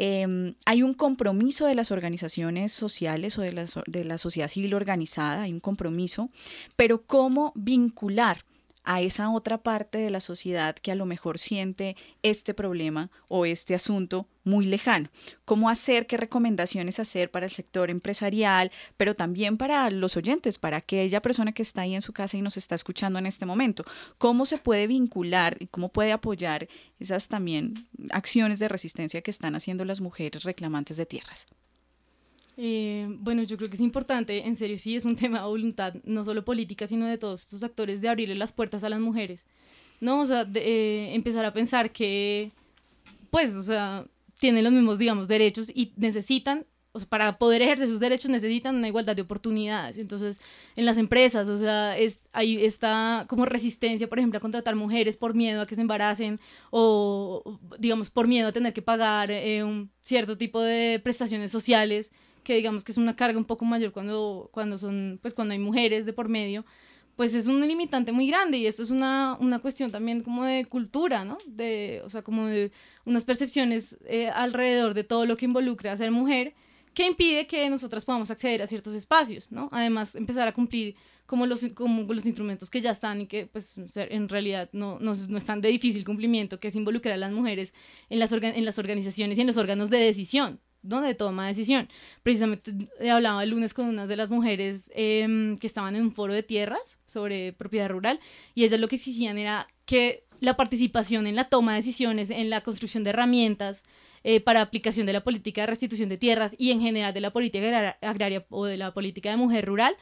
[0.00, 4.74] eh, hay un compromiso de las organizaciones sociales o de la, de la sociedad civil
[4.74, 6.30] organizada, hay un compromiso,
[6.76, 8.44] pero ¿cómo vincular
[8.88, 13.44] a esa otra parte de la sociedad que a lo mejor siente este problema o
[13.44, 15.10] este asunto muy lejano.
[15.44, 20.78] ¿Cómo hacer, qué recomendaciones hacer para el sector empresarial, pero también para los oyentes, para
[20.78, 23.84] aquella persona que está ahí en su casa y nos está escuchando en este momento?
[24.16, 26.66] ¿Cómo se puede vincular y cómo puede apoyar
[26.98, 31.46] esas también acciones de resistencia que están haciendo las mujeres reclamantes de tierras?
[32.60, 35.94] Eh, bueno, yo creo que es importante, en serio, sí es un tema de voluntad,
[36.04, 39.46] no solo política, sino de todos estos actores, de abrirle las puertas a las mujeres.
[40.00, 42.50] No, o sea, de, eh, empezar a pensar que,
[43.30, 44.04] pues, o sea,
[44.40, 48.74] tienen los mismos, digamos, derechos y necesitan, o sea, para poder ejercer sus derechos necesitan
[48.74, 49.96] una igualdad de oportunidades.
[49.96, 50.40] Entonces,
[50.74, 55.16] en las empresas, o sea, es, hay esta como resistencia, por ejemplo, a contratar mujeres
[55.16, 56.40] por miedo a que se embaracen
[56.70, 62.10] o, digamos, por miedo a tener que pagar eh, un cierto tipo de prestaciones sociales
[62.48, 65.58] que digamos que es una carga un poco mayor cuando, cuando son, pues cuando hay
[65.58, 66.64] mujeres de por medio,
[67.14, 70.64] pues es un limitante muy grande y esto es una, una cuestión también como de
[70.64, 71.36] cultura, ¿no?
[71.46, 72.72] De, o sea, como de
[73.04, 76.54] unas percepciones eh, alrededor de todo lo que involucra ser mujer
[76.94, 79.68] que impide que nosotras podamos acceder a ciertos espacios, ¿no?
[79.70, 80.96] Además, empezar a cumplir
[81.26, 85.12] como los, como los instrumentos que ya están y que pues en realidad no, no,
[85.14, 87.74] no están de difícil cumplimiento, que es involucrar a las mujeres
[88.08, 91.88] en las, en las organizaciones y en los órganos de decisión, donde toma decisión.
[92.22, 96.12] Precisamente he hablaba el lunes con unas de las mujeres eh, que estaban en un
[96.12, 98.20] foro de tierras sobre propiedad rural
[98.54, 102.50] y ellas lo que exigían era que la participación en la toma de decisiones, en
[102.50, 103.82] la construcción de herramientas
[104.24, 107.32] eh, para aplicación de la política de restitución de tierras y en general de la
[107.32, 109.96] política agraria o de la política de mujer rural,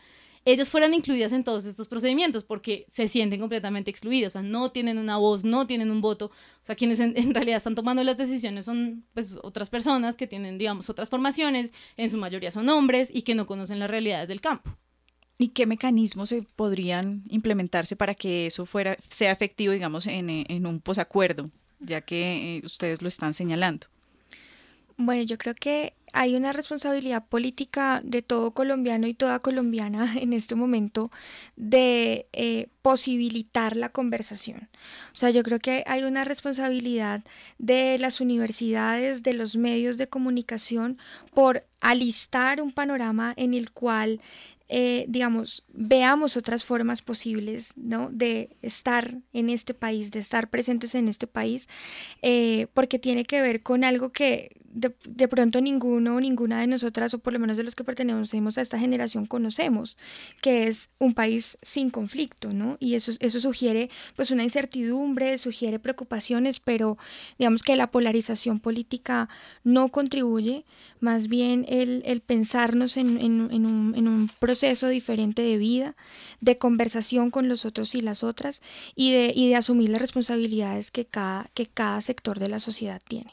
[0.47, 4.71] ellas fueran incluidas en todos estos procedimientos porque se sienten completamente excluidos, o sea, no
[4.71, 8.17] tienen una voz, no tienen un voto, o sea, quienes en, realidad están tomando las
[8.17, 13.11] decisiones son pues otras personas que tienen, digamos, otras formaciones, en su mayoría son hombres
[13.13, 14.71] y que no conocen las realidades del campo.
[15.37, 20.67] ¿Y qué mecanismos se podrían implementarse para que eso fuera, sea efectivo, digamos, en, en
[20.67, 23.89] un posacuerdo, ya que eh, ustedes lo están señalando?
[24.99, 30.33] Bueno, yo creo que hay una responsabilidad política de todo colombiano y toda colombiana en
[30.33, 31.11] este momento
[31.57, 34.71] de eh, posibilitar la conversación.
[35.13, 37.23] O sea, yo creo que hay una responsabilidad
[37.59, 40.99] de las universidades, de los medios de comunicación,
[41.35, 44.21] por alistar un panorama en el cual
[44.69, 48.11] eh, digamos, veamos otras formas posibles, ¿no?
[48.11, 51.69] De estar en este país, de estar presentes en este país,
[52.23, 56.67] eh, porque tiene que ver con algo que de, de, pronto ninguno o ninguna de
[56.67, 59.97] nosotras, o por lo menos de los que pertenecemos a esta generación, conocemos,
[60.43, 62.77] que es un país sin conflicto, ¿no?
[62.79, 66.99] Y eso, eso sugiere pues una incertidumbre, sugiere preocupaciones, pero
[67.39, 69.31] digamos que la polarización política
[69.65, 70.67] no contribuye,
[71.01, 75.97] más bien el, el pensarnos en, en, un, en un proceso diferente de vida,
[76.41, 78.63] de conversación con los otros y las otras,
[78.95, 83.01] y de, y de asumir las responsabilidades que cada, que cada sector de la sociedad
[83.07, 83.33] tiene.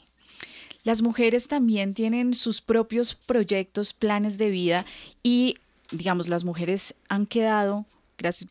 [0.84, 4.86] Las mujeres también tienen sus propios proyectos, planes de vida
[5.24, 5.56] y,
[5.92, 7.86] digamos, las mujeres han quedado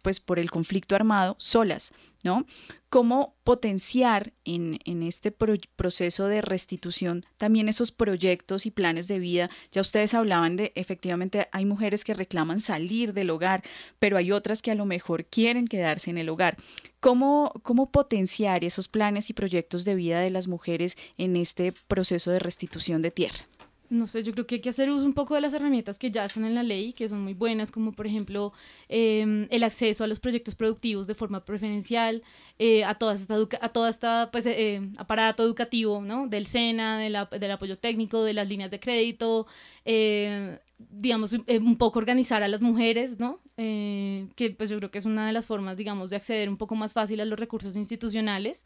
[0.03, 1.93] pues por el conflicto armado, solas,
[2.23, 2.47] ¿no?
[2.89, 9.51] ¿Cómo potenciar en, en este proceso de restitución también esos proyectos y planes de vida?
[9.73, 13.63] Ya ustedes hablaban de, efectivamente, hay mujeres que reclaman salir del hogar,
[13.99, 16.57] pero hay otras que a lo mejor quieren quedarse en el hogar.
[17.01, 22.31] ¿Cómo, cómo potenciar esos planes y proyectos de vida de las mujeres en este proceso
[22.31, 23.47] de restitución de tierra?
[23.93, 26.11] No sé, yo creo que hay que hacer uso un poco de las herramientas que
[26.11, 28.53] ya están en la ley, que son muy buenas, como por ejemplo
[28.89, 32.23] em, el acceso a los proyectos productivos de forma preferencial,
[32.59, 36.27] eh, a, toda esta a toda esta pues, eh, em, aparato educativo, ¿no?
[36.27, 39.47] Del SENA, del apoyo técnico, de las líneas de crédito,
[39.85, 43.41] eh, digamos, un poco organizar a las mujeres, ¿no?
[43.57, 46.75] que pues yo creo que es una de las formas, digamos, de acceder un poco
[46.75, 48.65] más fácil a los recursos institucionales.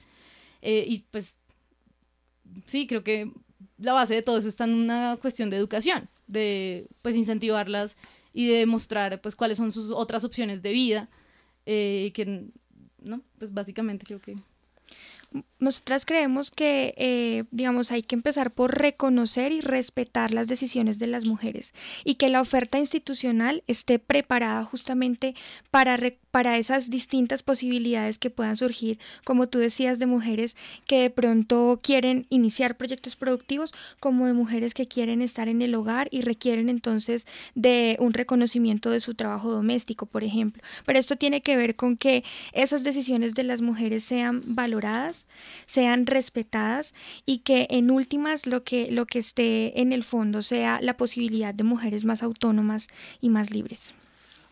[0.62, 1.36] y pues
[2.64, 3.30] sí, creo que
[3.78, 7.96] la base de todo eso está en una cuestión de educación, de pues incentivarlas
[8.32, 11.08] y de demostrar pues cuáles son sus otras opciones de vida,
[11.66, 12.50] eh, que,
[13.00, 13.22] ¿no?
[13.38, 14.36] Pues básicamente creo que
[15.58, 21.06] nosotras creemos que, eh, digamos, hay que empezar por reconocer y respetar las decisiones de
[21.06, 21.72] las mujeres
[22.04, 25.34] y que la oferta institucional esté preparada justamente
[25.70, 25.98] para,
[26.30, 30.56] para esas distintas posibilidades que puedan surgir, como tú decías, de mujeres
[30.86, 35.74] que de pronto quieren iniciar proyectos productivos, como de mujeres que quieren estar en el
[35.74, 40.62] hogar y requieren entonces de un reconocimiento de su trabajo doméstico, por ejemplo.
[40.84, 45.15] Pero esto tiene que ver con que esas decisiones de las mujeres sean valoradas
[45.66, 46.94] sean respetadas
[47.24, 51.54] y que en últimas lo que, lo que esté en el fondo sea la posibilidad
[51.54, 52.88] de mujeres más autónomas
[53.20, 53.94] y más libres.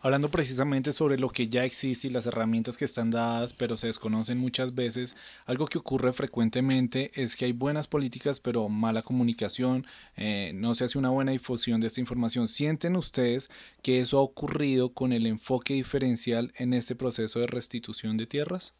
[0.05, 3.87] Hablando precisamente sobre lo que ya existe y las herramientas que están dadas, pero se
[3.87, 5.15] desconocen muchas veces,
[5.47, 10.83] algo que ocurre frecuentemente es que hay buenas políticas, pero mala comunicación, eh, no se
[10.83, 12.47] hace una buena difusión de esta información.
[12.47, 13.49] ¿Sienten ustedes
[13.81, 18.75] que eso ha ocurrido con el enfoque diferencial en este proceso de restitución de tierras?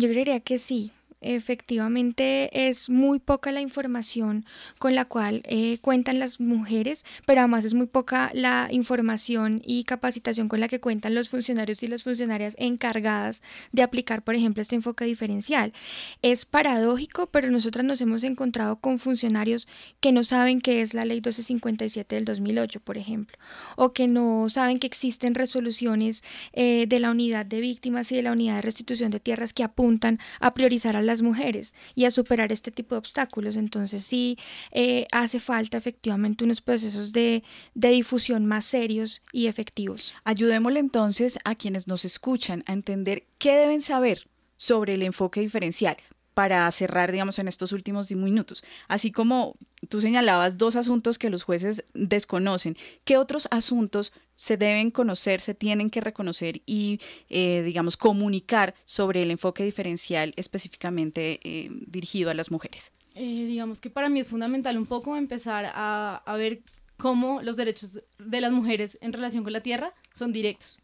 [0.00, 0.92] Yo creería que sí.
[1.22, 4.46] Efectivamente es muy poca la información
[4.78, 9.84] con la cual eh, cuentan las mujeres, pero además es muy poca la información y
[9.84, 13.42] capacitación con la que cuentan los funcionarios y las funcionarias encargadas
[13.72, 15.74] de aplicar, por ejemplo, este enfoque diferencial.
[16.22, 19.68] Es paradójico, pero nosotras nos hemos encontrado con funcionarios
[20.00, 23.36] que no saben qué es la ley 1257 del 2008, por ejemplo,
[23.76, 28.22] o que no saben que existen resoluciones eh, de la unidad de víctimas y de
[28.22, 32.10] la unidad de restitución de tierras que apuntan a priorizar a las mujeres y a
[32.10, 33.56] superar este tipo de obstáculos.
[33.56, 34.38] Entonces sí
[34.70, 37.42] eh, hace falta efectivamente unos procesos de,
[37.74, 40.14] de difusión más serios y efectivos.
[40.24, 45.96] Ayudémosle entonces a quienes nos escuchan a entender qué deben saber sobre el enfoque diferencial
[46.40, 48.64] para cerrar, digamos, en estos últimos minutos.
[48.88, 49.56] Así como
[49.90, 55.52] tú señalabas dos asuntos que los jueces desconocen, ¿qué otros asuntos se deben conocer, se
[55.52, 62.34] tienen que reconocer y, eh, digamos, comunicar sobre el enfoque diferencial específicamente eh, dirigido a
[62.34, 62.90] las mujeres?
[63.14, 66.62] Eh, digamos que para mí es fundamental un poco empezar a, a ver
[66.96, 70.80] cómo los derechos de las mujeres en relación con la tierra son directos.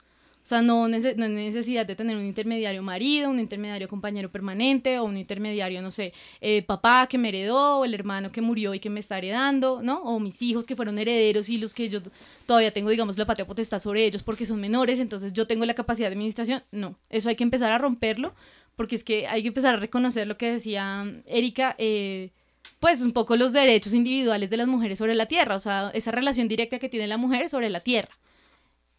[0.46, 5.00] O sea, no, no hay necesidad de tener un intermediario marido, un intermediario compañero permanente
[5.00, 8.72] o un intermediario, no sé, eh, papá que me heredó o el hermano que murió
[8.72, 10.00] y que me está heredando, ¿no?
[10.04, 11.98] O mis hijos que fueron herederos y los que yo
[12.46, 15.74] todavía tengo, digamos, la patria potestad sobre ellos porque son menores, entonces yo tengo la
[15.74, 16.62] capacidad de administración.
[16.70, 18.32] No, eso hay que empezar a romperlo
[18.76, 21.74] porque es que hay que empezar a reconocer lo que decía Erika.
[21.78, 22.30] Eh,
[22.78, 26.12] pues un poco los derechos individuales de las mujeres sobre la tierra, o sea, esa
[26.12, 28.16] relación directa que tiene la mujer sobre la tierra.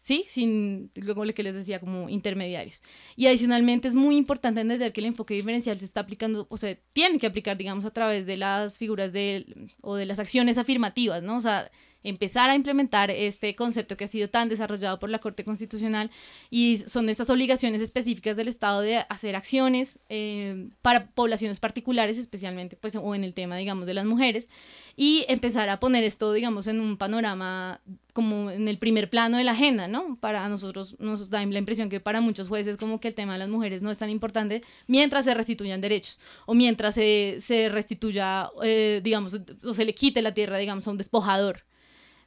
[0.08, 0.24] ¿Sí?
[0.26, 2.80] Sin, como lo que les decía, como intermediarios.
[3.14, 6.74] Y adicionalmente es muy importante entender que el enfoque diferencial se está aplicando, o sea,
[6.94, 9.44] tiene que aplicar, digamos, a través de las figuras de,
[9.82, 11.36] o de las acciones afirmativas, ¿no?
[11.36, 11.70] O sea,
[12.08, 16.10] empezar a implementar este concepto que ha sido tan desarrollado por la Corte Constitucional
[16.50, 22.76] y son estas obligaciones específicas del Estado de hacer acciones eh, para poblaciones particulares, especialmente
[22.76, 24.48] pues o en el tema digamos de las mujeres
[24.96, 27.80] y empezar a poner esto digamos en un panorama
[28.12, 30.18] como en el primer plano de la agenda, ¿no?
[30.18, 33.38] Para nosotros nos da la impresión que para muchos jueces como que el tema de
[33.38, 38.50] las mujeres no es tan importante mientras se restituyan derechos o mientras se, se restituya,
[38.64, 41.67] eh, digamos, o se le quite la tierra, digamos, a un despojador.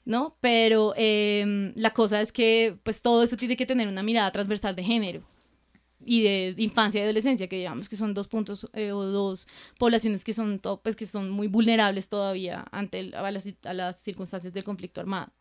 [0.05, 0.37] ¿No?
[0.41, 4.75] Pero em, la cosa es que pues todo eso tiene que tener una mirada transversal
[4.75, 5.23] de género
[6.05, 9.47] y de, infancia y adolescencia, que digamos que son dos puntos eh, o dos
[9.77, 14.53] poblaciones que son, pues, que son muy vulnerables todavía ante a, las, a las circunstancias
[14.53, 15.31] del conflicto armado.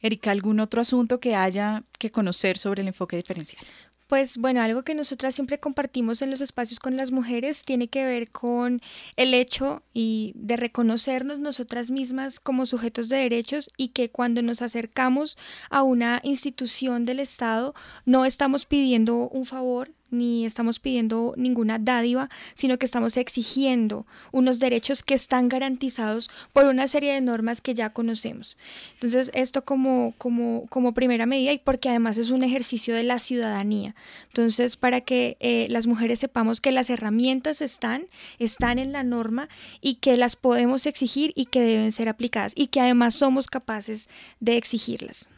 [0.00, 3.64] Erika, ¿algún otro asunto que haya que conocer sobre el enfoque diferencial?
[4.06, 8.04] Pues bueno, algo que nosotras siempre compartimos en los espacios con las mujeres tiene que
[8.04, 8.80] ver con
[9.16, 14.62] el hecho y de reconocernos nosotras mismas como sujetos de derechos y que cuando nos
[14.62, 15.36] acercamos
[15.70, 22.30] a una institución del Estado no estamos pidiendo un favor, ni estamos pidiendo ninguna dádiva,
[22.54, 27.74] sino que estamos exigiendo unos derechos que están garantizados por una serie de normas que
[27.74, 28.56] ya conocemos.
[28.94, 33.18] Entonces, esto como, como, como primera medida y porque además es un ejercicio de la
[33.18, 33.94] ciudadanía.
[34.28, 38.06] Entonces, para que eh, las mujeres sepamos que las herramientas están,
[38.38, 39.48] están en la norma
[39.80, 44.08] y que las podemos exigir y que deben ser aplicadas y que además somos capaces
[44.40, 45.28] de exigirlas.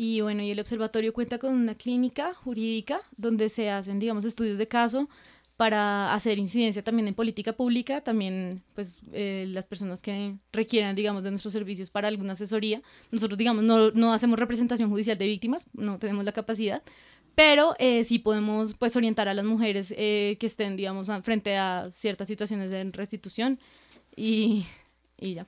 [0.00, 4.56] Y bueno, y el observatorio cuenta con una clínica jurídica donde se hacen, digamos, estudios
[4.56, 5.10] de caso
[5.58, 11.24] para hacer incidencia también en política pública, también pues eh, las personas que requieran, digamos,
[11.24, 12.80] de nuestros servicios para alguna asesoría.
[13.10, 16.80] Nosotros, digamos, no, no hacemos representación judicial de víctimas, no tenemos la capacidad,
[17.34, 21.90] pero eh, sí podemos pues orientar a las mujeres eh, que estén, digamos, frente a
[21.92, 23.58] ciertas situaciones de restitución
[24.14, 24.64] y,
[25.18, 25.46] y ya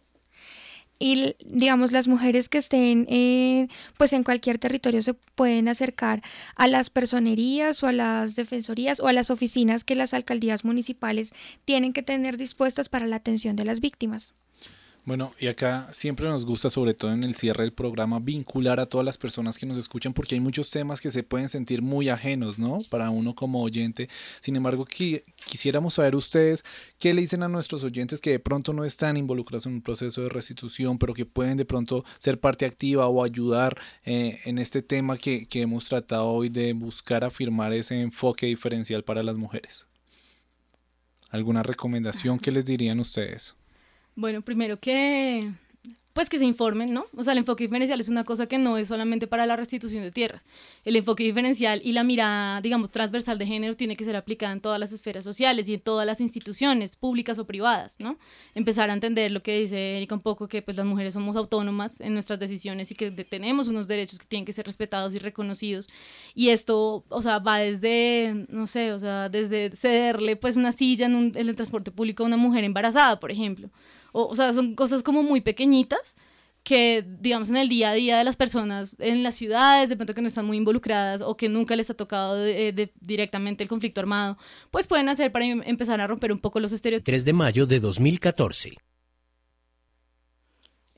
[1.03, 6.22] y digamos las mujeres que estén eh, pues en cualquier territorio se pueden acercar
[6.55, 11.32] a las personerías o a las defensorías o a las oficinas que las alcaldías municipales
[11.64, 14.34] tienen que tener dispuestas para la atención de las víctimas.
[15.07, 18.86] Bueno, y acá siempre nos gusta, sobre todo en el cierre del programa, vincular a
[18.86, 22.11] todas las personas que nos escuchan porque hay muchos temas que se pueden sentir muy
[22.11, 22.82] ajenos, ¿no?
[22.90, 24.11] Para uno como oyente.
[24.40, 26.64] Sin embargo, quisiéramos saber ustedes
[26.98, 30.20] qué le dicen a nuestros oyentes que de pronto no están involucrados en un proceso
[30.20, 34.82] de restitución, pero que pueden de pronto ser parte activa o ayudar eh, en este
[34.82, 39.86] tema que, que hemos tratado hoy de buscar afirmar ese enfoque diferencial para las mujeres.
[41.30, 43.55] ¿Alguna recomendación que les dirían ustedes?
[44.15, 45.51] Bueno, primero que
[46.13, 47.07] pues que se informen, ¿no?
[47.17, 50.03] O sea, el enfoque diferencial es una cosa que no es solamente para la restitución
[50.03, 50.43] de tierras.
[50.85, 54.61] El enfoque diferencial y la mirada, digamos, transversal de género tiene que ser aplicada en
[54.61, 58.19] todas las esferas sociales y en todas las instituciones, públicas o privadas, ¿no?
[58.55, 62.01] Empezar a entender lo que dice Erika un poco, que pues las mujeres somos autónomas
[62.01, 65.89] en nuestras decisiones y que tenemos unos derechos que tienen que ser respetados y reconocidos.
[66.35, 71.07] Y esto, o sea, va desde, no sé, o sea, desde cederle pues una silla
[71.07, 73.71] en, en el transporte público a una mujer embarazada, por ejemplo
[74.13, 76.17] o, sea, son cosas como muy pequeñitas
[76.63, 80.15] que, digamos, en el día a día de las personas en las ciudades, de pronto
[80.15, 82.37] que no están muy involucradas o que nunca les ha tocado
[83.01, 84.37] directamente el conflicto armado,
[84.71, 87.07] pues pueden hacer para em, empezar a romper un poco los estereotipos.
[87.07, 88.77] 3 de mayo de 2014.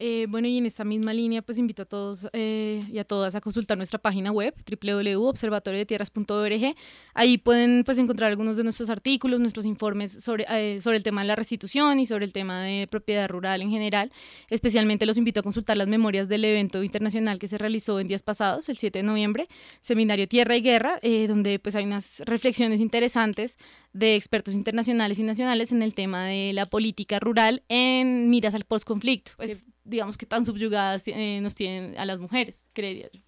[0.04, 3.36] Eh, bueno, y en esta misma línea, pues invito a todos eh, y a todas
[3.36, 6.74] a consultar nuestra página web www.observatoriodetierras.org.
[7.14, 11.20] Ahí pueden pues encontrar algunos de nuestros artículos, nuestros informes sobre, eh, sobre el tema
[11.20, 14.10] de la restitución y sobre el tema de propiedad rural en general.
[14.50, 18.24] Especialmente los invito a consultar las memorias del evento internacional que se realizó en días
[18.24, 19.46] pasados, el 7 de noviembre,
[19.82, 20.98] Seminario Tierra y Guerra,
[21.28, 23.56] donde pues hay unas reflexiones interesantes
[23.92, 28.64] de expertos internacionales y nacionales en el tema de la política rural en miras al
[28.64, 29.30] postconflicto.
[29.36, 33.20] Pues, digamos que tan subyugadas eh, nos tienen a las mujeres, creería yo.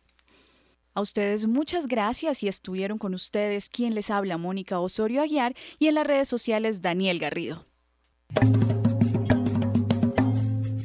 [0.94, 5.88] A ustedes muchas gracias y estuvieron con ustedes quien les habla Mónica Osorio Aguiar y
[5.88, 7.66] en las redes sociales Daniel Garrido.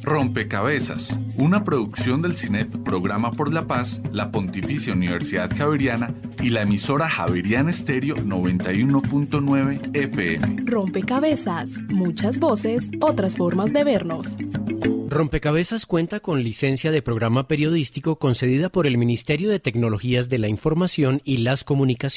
[0.09, 6.63] Rompecabezas, una producción del CINEP Programa por la Paz, la Pontificia Universidad Javeriana y la
[6.63, 10.63] emisora Javeriana Estéreo 91.9 FM.
[10.65, 14.35] Rompecabezas, muchas voces, otras formas de vernos.
[15.09, 20.47] Rompecabezas cuenta con licencia de programa periodístico concedida por el Ministerio de Tecnologías de la
[20.47, 22.09] Información y las Comunicaciones.